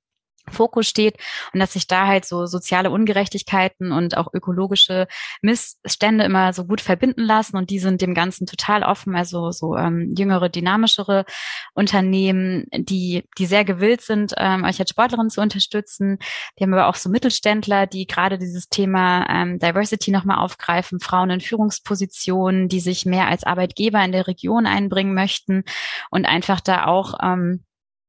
[0.50, 1.16] Fokus steht
[1.52, 5.06] und dass sich da halt so soziale Ungerechtigkeiten und auch ökologische
[5.42, 9.76] Missstände immer so gut verbinden lassen und die sind dem Ganzen total offen, also so
[9.76, 11.24] ähm, jüngere, dynamischere
[11.74, 16.18] Unternehmen, die die sehr gewillt sind, ähm, euch als Sportlerin zu unterstützen.
[16.56, 21.30] Wir haben aber auch so Mittelständler, die gerade dieses Thema ähm, Diversity nochmal aufgreifen, Frauen
[21.30, 25.64] in Führungspositionen, die sich mehr als Arbeitgeber in der Region einbringen möchten
[26.10, 27.64] und einfach da auch ähm,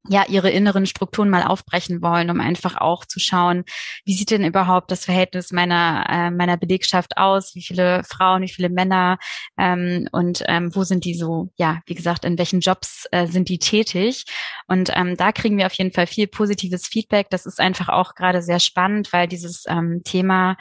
[0.09, 3.63] ja ihre inneren Strukturen mal aufbrechen wollen, um einfach auch zu schauen,
[4.05, 8.49] wie sieht denn überhaupt das Verhältnis meiner äh, meiner Belegschaft aus, wie viele Frauen, wie
[8.49, 9.17] viele Männer?
[9.57, 13.49] Ähm, und ähm, wo sind die so, ja, wie gesagt, in welchen Jobs äh, sind
[13.49, 14.25] die tätig?
[14.67, 17.29] Und ähm, da kriegen wir auf jeden Fall viel positives Feedback.
[17.29, 20.57] Das ist einfach auch gerade sehr spannend, weil dieses ähm, Thema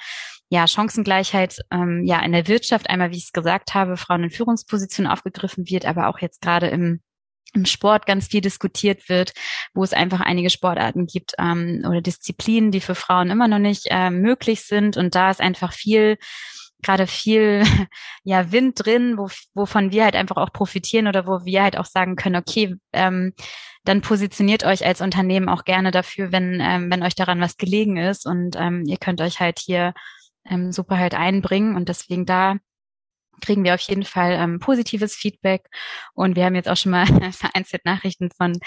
[0.48, 4.30] ja, Chancengleichheit ähm, ja in der Wirtschaft einmal, wie ich es gesagt habe, Frauen in
[4.30, 7.00] Führungspositionen aufgegriffen wird, aber auch jetzt gerade im
[7.54, 9.32] im Sport ganz viel diskutiert wird,
[9.74, 13.86] wo es einfach einige Sportarten gibt ähm, oder Disziplinen, die für Frauen immer noch nicht
[13.90, 14.96] äh, möglich sind.
[14.96, 16.18] Und da ist einfach viel,
[16.82, 17.62] gerade viel
[18.24, 21.86] ja Wind drin, wo, wovon wir halt einfach auch profitieren oder wo wir halt auch
[21.86, 23.32] sagen können, okay, ähm,
[23.84, 27.96] dann positioniert euch als Unternehmen auch gerne dafür, wenn, ähm, wenn euch daran was gelegen
[27.96, 29.94] ist und ähm, ihr könnt euch halt hier
[30.44, 32.56] ähm, super halt einbringen und deswegen da
[33.40, 35.62] kriegen wir auf jeden Fall ähm, positives Feedback.
[36.14, 38.58] Und wir haben jetzt auch schon mal vereinzelt Nachrichten von,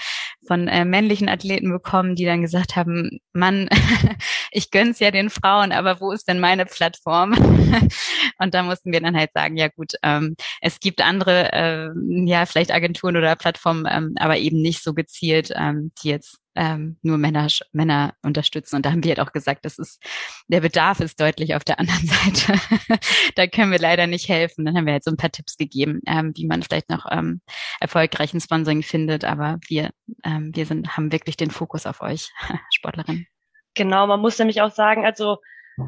[0.46, 3.68] von äh, männlichen Athleten bekommen, die dann gesagt haben, Mann,
[4.50, 7.32] ich gönn's ja den Frauen, aber wo ist denn meine Plattform?
[8.38, 11.88] und da mussten wir dann halt sagen, ja gut, ähm, es gibt andere, äh,
[12.26, 16.98] ja, vielleicht Agenturen oder Plattformen, ähm, aber eben nicht so gezielt, ähm, die jetzt ähm,
[17.00, 18.76] nur Männer, Männer unterstützen.
[18.76, 19.98] Und da haben wir halt auch gesagt, das ist,
[20.46, 22.60] der Bedarf ist deutlich auf der anderen Seite.
[23.34, 24.66] da können wir leider nicht helfen.
[24.66, 27.40] Dann haben wir halt so ein paar Tipps gegeben, ähm, wie man vielleicht noch ähm,
[27.80, 29.24] erfolgreichen Sponsoring findet.
[29.24, 29.88] Aber wir,
[30.22, 32.30] ähm, wir sind, haben wirklich den Fokus auf euch,
[32.74, 33.26] Sportlerinnen.
[33.74, 35.38] Genau, man muss nämlich auch sagen, also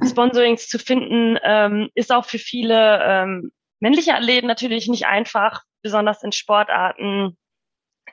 [0.08, 6.22] Sponsorings zu finden, ähm, ist auch für viele ähm, männliche Athleten natürlich nicht einfach, besonders
[6.22, 7.36] in Sportarten,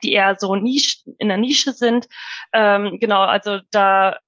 [0.02, 2.06] die eher so Nische, in der Nische sind.
[2.52, 4.18] Ähm, genau, also da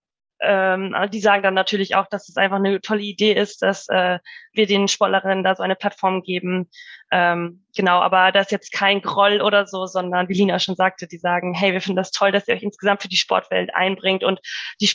[0.43, 4.19] ähm, die sagen dann natürlich auch, dass es einfach eine tolle Idee ist, dass äh,
[4.53, 6.69] wir den Sportlerinnen da so eine Plattform geben.
[7.13, 11.07] Ähm, genau, aber das ist jetzt kein Groll oder so, sondern wie Lina schon sagte,
[11.07, 14.25] die sagen, hey, wir finden das toll, dass ihr euch insgesamt für die Sportwelt einbringt
[14.25, 14.41] und
[14.81, 14.91] die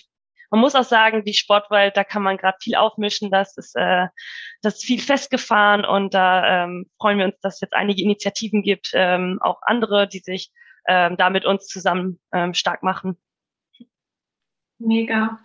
[0.49, 4.07] man muss auch sagen, die Sportwelt, da kann man gerade viel aufmischen, das ist, äh,
[4.61, 8.61] das ist viel festgefahren und da ähm, freuen wir uns, dass es jetzt einige Initiativen
[8.63, 10.51] gibt, ähm, auch andere, die sich
[10.87, 13.17] ähm, da mit uns zusammen ähm, stark machen.
[14.79, 15.39] Mega.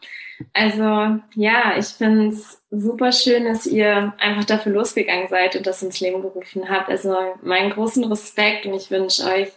[0.53, 5.83] Also ja, ich finde es super schön, dass ihr einfach dafür losgegangen seid und das
[5.83, 6.91] ins Leben gerufen habt.
[6.91, 9.49] Also meinen großen Respekt und ich wünsche euch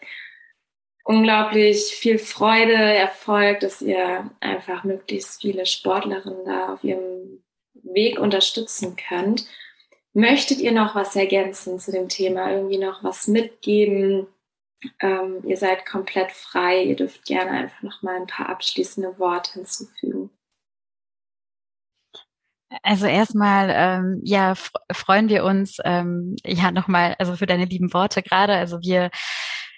[1.03, 7.43] unglaublich viel Freude, Erfolg, dass ihr einfach möglichst viele Sportlerinnen da auf ihrem
[7.73, 9.45] Weg unterstützen könnt.
[10.13, 12.51] Möchtet ihr noch was ergänzen zu dem Thema?
[12.51, 14.27] Irgendwie noch was mitgeben?
[14.99, 16.83] Ähm, ihr seid komplett frei.
[16.83, 20.29] Ihr dürft gerne einfach noch mal ein paar abschließende Worte hinzufügen.
[22.83, 24.53] Also erstmal, ähm, ja,
[24.91, 28.53] freuen wir uns, ähm, ja, nochmal, also für deine lieben Worte gerade.
[28.55, 29.11] Also wir,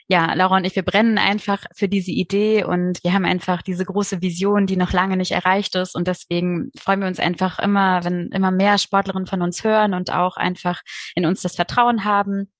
[0.07, 3.85] ja, Laura und ich, wir brennen einfach für diese Idee und wir haben einfach diese
[3.85, 5.95] große Vision, die noch lange nicht erreicht ist.
[5.95, 10.11] Und deswegen freuen wir uns einfach immer, wenn immer mehr Sportlerinnen von uns hören und
[10.11, 10.81] auch einfach
[11.15, 12.51] in uns das Vertrauen haben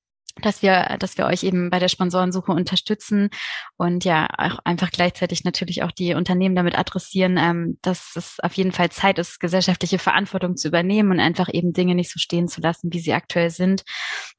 [0.42, 3.30] dass wir, dass wir euch eben bei der Sponsorensuche unterstützen
[3.76, 8.54] und ja auch einfach gleichzeitig natürlich auch die Unternehmen damit adressieren, ähm, dass es auf
[8.54, 12.48] jeden Fall Zeit ist, gesellschaftliche Verantwortung zu übernehmen und einfach eben Dinge nicht so stehen
[12.48, 13.84] zu lassen, wie sie aktuell sind.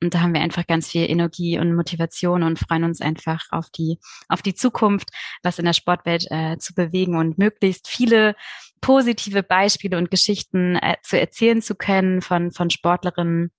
[0.03, 3.71] Und da haben wir einfach ganz viel Energie und Motivation und freuen uns einfach auf
[3.71, 5.11] die auf die Zukunft,
[5.43, 8.35] was in der Sportwelt äh, zu bewegen und möglichst viele
[8.81, 13.51] positive Beispiele und Geschichten äh, zu erzählen zu können von von Sportlerinnen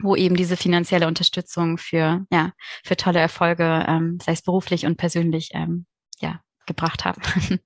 [0.00, 2.52] wo eben diese finanzielle Unterstützung für, ja,
[2.84, 5.86] für tolle Erfolge, ähm, sei es beruflich und persönlich, ähm,
[6.20, 7.22] ja, gebracht haben.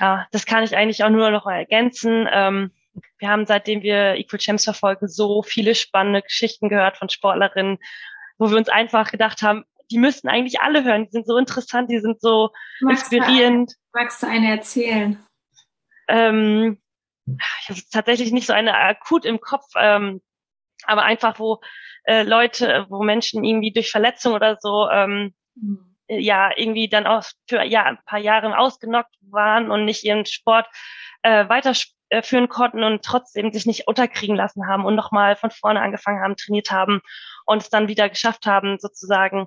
[0.00, 2.28] ja, das kann ich eigentlich auch nur noch ergänzen.
[2.30, 2.70] Ähm,
[3.18, 7.78] wir haben, seitdem wir Equal Champs verfolgen, so viele spannende Geschichten gehört von Sportlerinnen,
[8.38, 11.04] wo wir uns einfach gedacht haben, die müssten eigentlich alle hören.
[11.06, 13.72] Die sind so interessant, die sind so magst inspirierend.
[13.72, 15.24] Du, magst du eine erzählen?
[16.08, 16.78] Ähm,
[17.26, 19.66] ich habe tatsächlich nicht so eine akut im Kopf.
[19.76, 20.20] Ähm,
[20.84, 21.60] aber einfach, wo
[22.04, 25.96] äh, Leute, wo Menschen irgendwie durch Verletzung oder so ähm, mhm.
[26.08, 30.66] ja irgendwie dann auch für ja, ein paar Jahre ausgenockt waren und nicht ihren Sport
[31.22, 36.22] äh, weiterführen konnten und trotzdem sich nicht unterkriegen lassen haben und nochmal von vorne angefangen
[36.22, 37.00] haben, trainiert haben
[37.44, 39.46] und es dann wieder geschafft haben, sozusagen.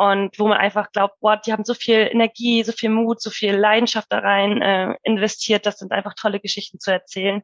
[0.00, 3.30] Und wo man einfach glaubt, boah, die haben so viel Energie, so viel Mut, so
[3.30, 5.66] viel Leidenschaft da rein äh, investiert.
[5.66, 7.42] Das sind einfach tolle Geschichten zu erzählen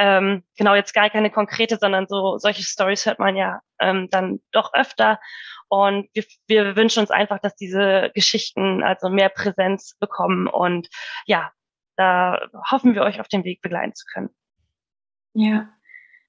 [0.00, 4.40] ähm, genau jetzt gar keine konkrete, sondern so solche Stories hört man ja ähm, dann
[4.50, 5.20] doch öfter.
[5.68, 10.48] Und wir, wir wünschen uns einfach, dass diese Geschichten also mehr Präsenz bekommen.
[10.48, 10.88] Und
[11.26, 11.52] ja,
[11.96, 12.40] da
[12.70, 14.30] hoffen wir euch auf dem Weg begleiten zu können.
[15.34, 15.68] Ja,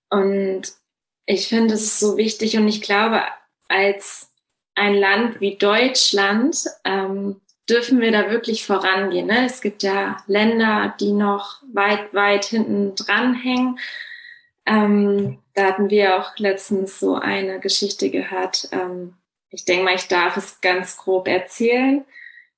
[0.10, 0.64] und
[1.26, 3.24] ich finde es so wichtig und ich glaube,
[3.70, 4.31] als
[4.82, 9.28] ein Land wie Deutschland ähm, dürfen wir da wirklich vorangehen.
[9.28, 9.46] Ne?
[9.46, 13.78] Es gibt ja Länder, die noch weit, weit hinten dran hängen.
[14.66, 18.70] Ähm, da hatten wir auch letztens so eine Geschichte gehört.
[18.72, 19.14] Ähm,
[19.52, 22.04] ich denke mal, ich darf es ganz grob erzählen.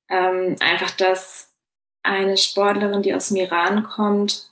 [0.09, 1.51] Ähm, einfach, dass
[2.03, 4.49] eine Sportlerin, die aus dem Iran kommt,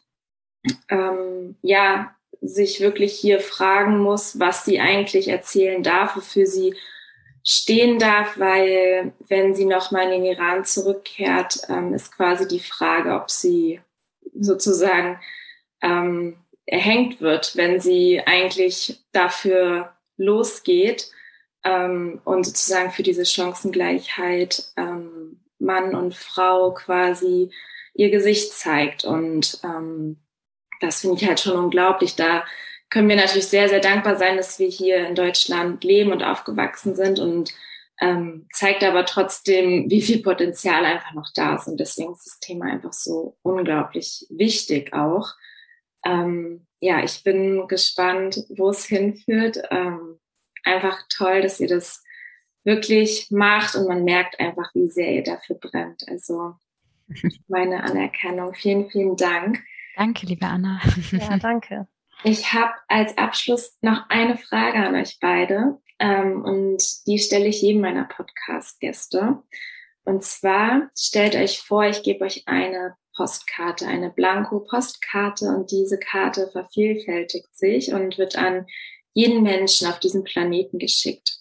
[0.89, 6.75] ähm, ja, sich wirklich hier fragen muss, was sie eigentlich erzählen darf, wofür sie
[7.43, 13.15] stehen darf, weil wenn sie nochmal in den Iran zurückkehrt, ähm, ist quasi die Frage,
[13.15, 13.81] ob sie
[14.33, 15.19] sozusagen
[15.81, 21.11] ähm, erhängt wird, wenn sie eigentlich dafür losgeht
[21.63, 27.51] ähm, und sozusagen für diese Chancengleichheit ähm, Mann und Frau quasi
[27.93, 29.03] ihr Gesicht zeigt.
[29.03, 30.17] Und ähm,
[30.79, 32.15] das finde ich halt schon unglaublich.
[32.15, 32.43] Da
[32.91, 36.93] können wir natürlich sehr, sehr dankbar sein, dass wir hier in Deutschland leben und aufgewachsen
[36.93, 37.51] sind und
[38.01, 41.67] ähm, zeigt aber trotzdem, wie viel Potenzial einfach noch da ist.
[41.67, 45.29] Und deswegen ist das Thema einfach so unglaublich wichtig auch.
[46.03, 49.61] Ähm, ja, ich bin gespannt, wo es hinführt.
[49.69, 50.19] Ähm,
[50.63, 52.03] einfach toll, dass ihr das
[52.63, 56.03] wirklich macht und man merkt einfach, wie sehr ihr dafür brennt.
[56.09, 56.55] Also
[57.47, 58.53] meine Anerkennung.
[58.53, 59.63] Vielen, vielen Dank.
[59.95, 60.81] Danke, liebe Anna.
[61.11, 61.87] Ja, danke.
[62.23, 67.61] Ich habe als Abschluss noch eine Frage an euch beide ähm, und die stelle ich
[67.61, 69.41] jedem meiner Podcast-Gäste.
[70.03, 76.49] Und zwar stellt euch vor, ich gebe euch eine Postkarte, eine Blanko-Postkarte und diese Karte
[76.51, 78.67] vervielfältigt sich und wird an
[79.13, 81.39] jeden Menschen auf diesem Planeten geschickt.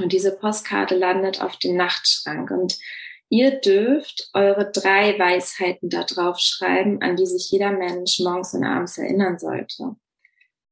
[0.00, 2.78] Und diese Postkarte landet auf dem Nachtschrank und
[3.28, 8.64] ihr dürft eure drei Weisheiten da drauf schreiben, an die sich jeder Mensch morgens und
[8.64, 9.96] abends erinnern sollte.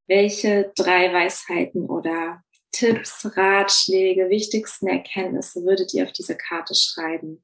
[0.07, 2.43] Welche drei Weisheiten oder
[2.73, 7.43] Tipps, Ratschläge, wichtigsten Erkenntnisse würdet ihr auf diese Karte schreiben?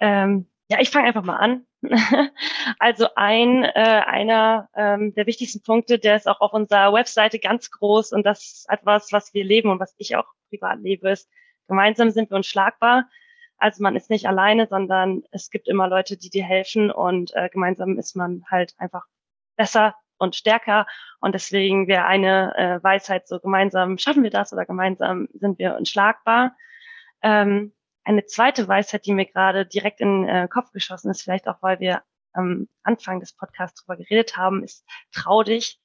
[0.00, 1.66] Ähm, ja, ich fange einfach mal an.
[2.78, 7.70] also ein äh, einer ähm, der wichtigsten Punkte, der ist auch auf unserer Webseite ganz
[7.70, 11.28] groß und das ist etwas, was wir leben und was ich auch privat lebe, ist
[11.68, 13.08] gemeinsam sind wir unschlagbar.
[13.60, 17.48] Also man ist nicht alleine, sondern es gibt immer Leute, die dir helfen und äh,
[17.50, 19.04] gemeinsam ist man halt einfach
[19.56, 20.86] besser und stärker
[21.20, 25.76] und deswegen wäre eine äh, Weisheit so gemeinsam schaffen wir das oder gemeinsam sind wir
[25.76, 26.56] unschlagbar.
[27.22, 27.72] Ähm,
[28.04, 31.58] eine zweite Weisheit, die mir gerade direkt in den äh, Kopf geschossen ist, vielleicht auch,
[31.60, 32.02] weil wir
[32.32, 35.80] am Anfang des Podcasts drüber geredet haben, ist trau dich.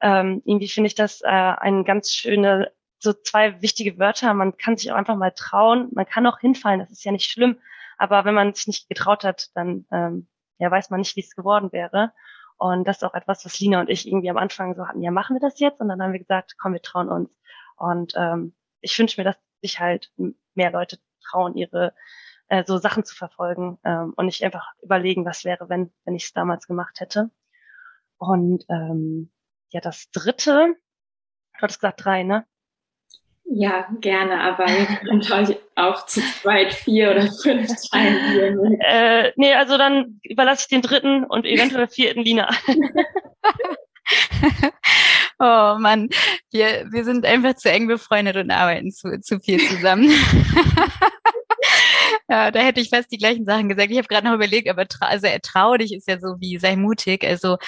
[0.00, 2.72] Ähm, irgendwie finde ich das äh, ein ganz schöne,
[3.02, 4.32] so zwei wichtige Wörter.
[4.34, 5.88] Man kann sich auch einfach mal trauen.
[5.92, 7.58] Man kann auch hinfallen, das ist ja nicht schlimm.
[7.98, 10.28] Aber wenn man sich nicht getraut hat, dann ähm,
[10.58, 12.12] ja, weiß man nicht, wie es geworden wäre.
[12.56, 15.10] Und das ist auch etwas, was Lina und ich irgendwie am Anfang so hatten, ja,
[15.10, 15.80] machen wir das jetzt?
[15.80, 17.30] Und dann haben wir gesagt, komm, wir trauen uns.
[17.76, 20.12] Und ähm, ich wünsche mir, dass sich halt
[20.54, 21.94] mehr Leute trauen, ihre
[22.48, 26.24] äh, so Sachen zu verfolgen ähm, und nicht einfach überlegen, was wäre, wenn, wenn ich
[26.24, 27.30] es damals gemacht hätte.
[28.18, 29.32] Und ähm,
[29.70, 30.76] ja, das dritte,
[31.54, 32.46] du hattest gesagt drei, ne?
[33.54, 38.80] Ja, gerne, aber ihr könnt euch auch zu zweit vier oder fünf teilen.
[38.80, 42.48] äh, nee, also dann überlasse ich den dritten und eventuell vierten Lina.
[45.38, 46.08] oh Mann,
[46.50, 50.04] wir, wir sind einfach zu eng befreundet und arbeiten zu, zu viel zusammen.
[52.30, 53.90] ja, da hätte ich fast die gleichen Sachen gesagt.
[53.90, 56.76] Ich habe gerade noch überlegt, aber tra also trau dich ist ja so wie sei
[56.76, 57.22] mutig.
[57.22, 57.58] Also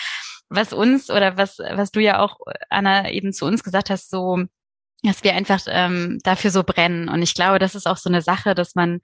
[0.49, 2.39] was uns oder was was du ja auch
[2.71, 4.47] Anna eben zu uns gesagt hast, so
[5.05, 7.09] dass wir einfach ähm, dafür so brennen.
[7.09, 9.01] Und ich glaube, das ist auch so eine Sache, dass man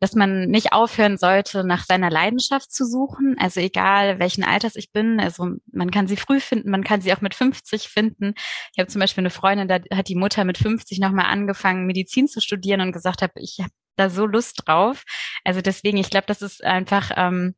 [0.00, 3.36] dass man nicht aufhören sollte, nach seiner Leidenschaft zu suchen.
[3.38, 5.18] Also egal, welchen Alters ich bin.
[5.18, 8.34] Also man kann sie früh finden, man kann sie auch mit 50 finden.
[8.72, 12.28] Ich habe zum Beispiel eine Freundin, da hat die Mutter mit 50 nochmal angefangen, Medizin
[12.28, 15.02] zu studieren und gesagt habe, ich habe da so Lust drauf.
[15.44, 17.56] Also deswegen, ich glaube, das ist einfach ähm,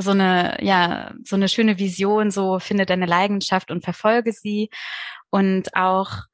[0.00, 4.70] so eine, ja, so eine schöne Vision, so finde deine Leidenschaft und verfolge sie.
[5.30, 6.24] Und auch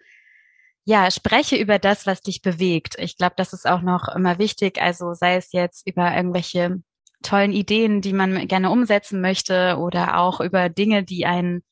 [0.87, 2.95] ja, spreche über das, was dich bewegt.
[2.99, 4.80] Ich glaube, das ist auch noch immer wichtig.
[4.80, 6.80] Also sei es jetzt über irgendwelche
[7.22, 11.64] tollen Ideen, die man gerne umsetzen möchte oder auch über Dinge, die einen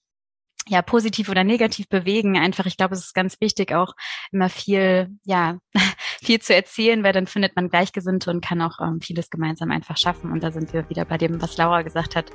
[0.67, 2.37] ja positiv oder negativ bewegen.
[2.37, 3.95] Einfach, ich glaube, es ist ganz wichtig, auch
[4.33, 5.59] immer viel, ja,
[6.21, 9.97] viel zu erzählen, weil dann findet man Gleichgesinnte und kann auch ähm, vieles gemeinsam einfach
[9.97, 10.33] schaffen.
[10.33, 12.33] Und da sind wir wieder bei dem, was Laura gesagt hat.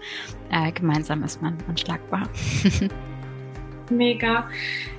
[0.50, 2.30] Äh, gemeinsam ist man unschlagbar.
[3.90, 4.48] Mega.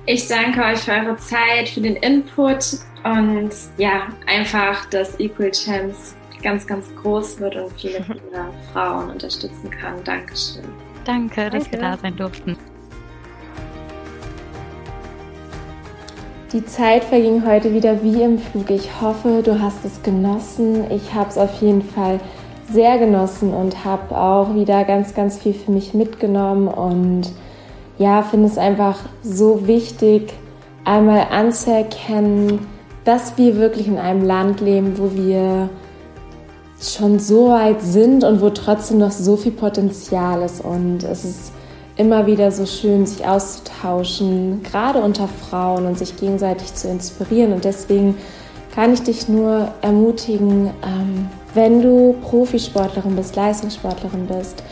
[0.05, 6.15] Ich danke euch für eure Zeit, für den Input und ja, einfach, dass Equal Chance
[6.41, 8.21] ganz, ganz groß wird und viele, viele
[8.73, 10.03] Frauen unterstützen kann.
[10.03, 10.63] Dankeschön.
[11.05, 12.57] Danke, dass wir da sein durften.
[16.53, 18.69] Die Zeit verging heute wieder wie im Flug.
[18.69, 20.91] Ich hoffe, du hast es genossen.
[20.91, 22.19] Ich habe es auf jeden Fall
[22.69, 27.31] sehr genossen und habe auch wieder ganz, ganz viel für mich mitgenommen und
[28.01, 30.33] ja, finde es einfach so wichtig,
[30.83, 32.67] einmal anzuerkennen,
[33.03, 35.69] dass wir wirklich in einem Land leben, wo wir
[36.81, 40.63] schon so weit sind und wo trotzdem noch so viel Potenzial ist.
[40.63, 41.53] Und es ist
[41.95, 47.53] immer wieder so schön, sich auszutauschen, gerade unter Frauen und sich gegenseitig zu inspirieren.
[47.53, 48.17] Und deswegen
[48.73, 54.63] kann ich dich nur ermutigen, ähm, wenn du Profisportlerin bist, Leistungssportlerin bist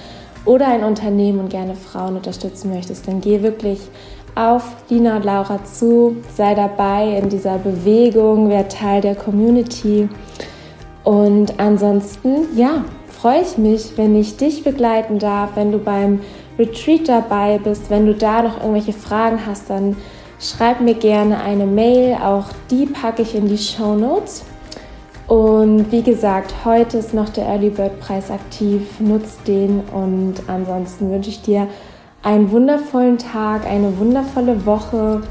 [0.45, 3.79] oder ein Unternehmen und gerne Frauen unterstützen möchtest, dann geh wirklich
[4.35, 10.07] auf Lina und Laura zu, sei dabei in dieser Bewegung, wer Teil der Community.
[11.03, 16.21] Und ansonsten, ja, freue ich mich, wenn ich dich begleiten darf, wenn du beim
[16.57, 17.89] Retreat dabei bist.
[17.89, 19.95] Wenn du da noch irgendwelche Fragen hast, dann
[20.39, 22.17] schreib mir gerne eine Mail.
[22.23, 24.43] Auch die packe ich in die Show Notes.
[25.29, 28.99] Und wie gesagt, heute ist noch der Early Bird Preis aktiv.
[28.99, 31.67] Nutz den und ansonsten wünsche ich dir
[32.23, 35.21] einen wundervollen Tag, eine wundervolle Woche.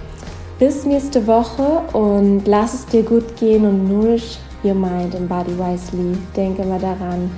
[0.61, 5.59] Bis nächste Woche und lass es dir gut gehen und nourish your mind and body
[5.59, 6.17] wisely.
[6.37, 7.29] Denke mal daran,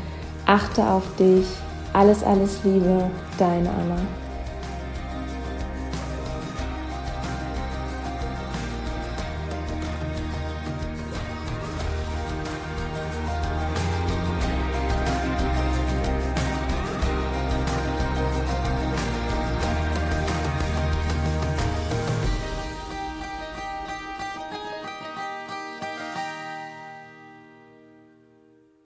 [0.45, 1.47] achte auf dich.
[1.95, 3.05] Alles, alles Liebe,
[3.39, 4.20] deine Anna.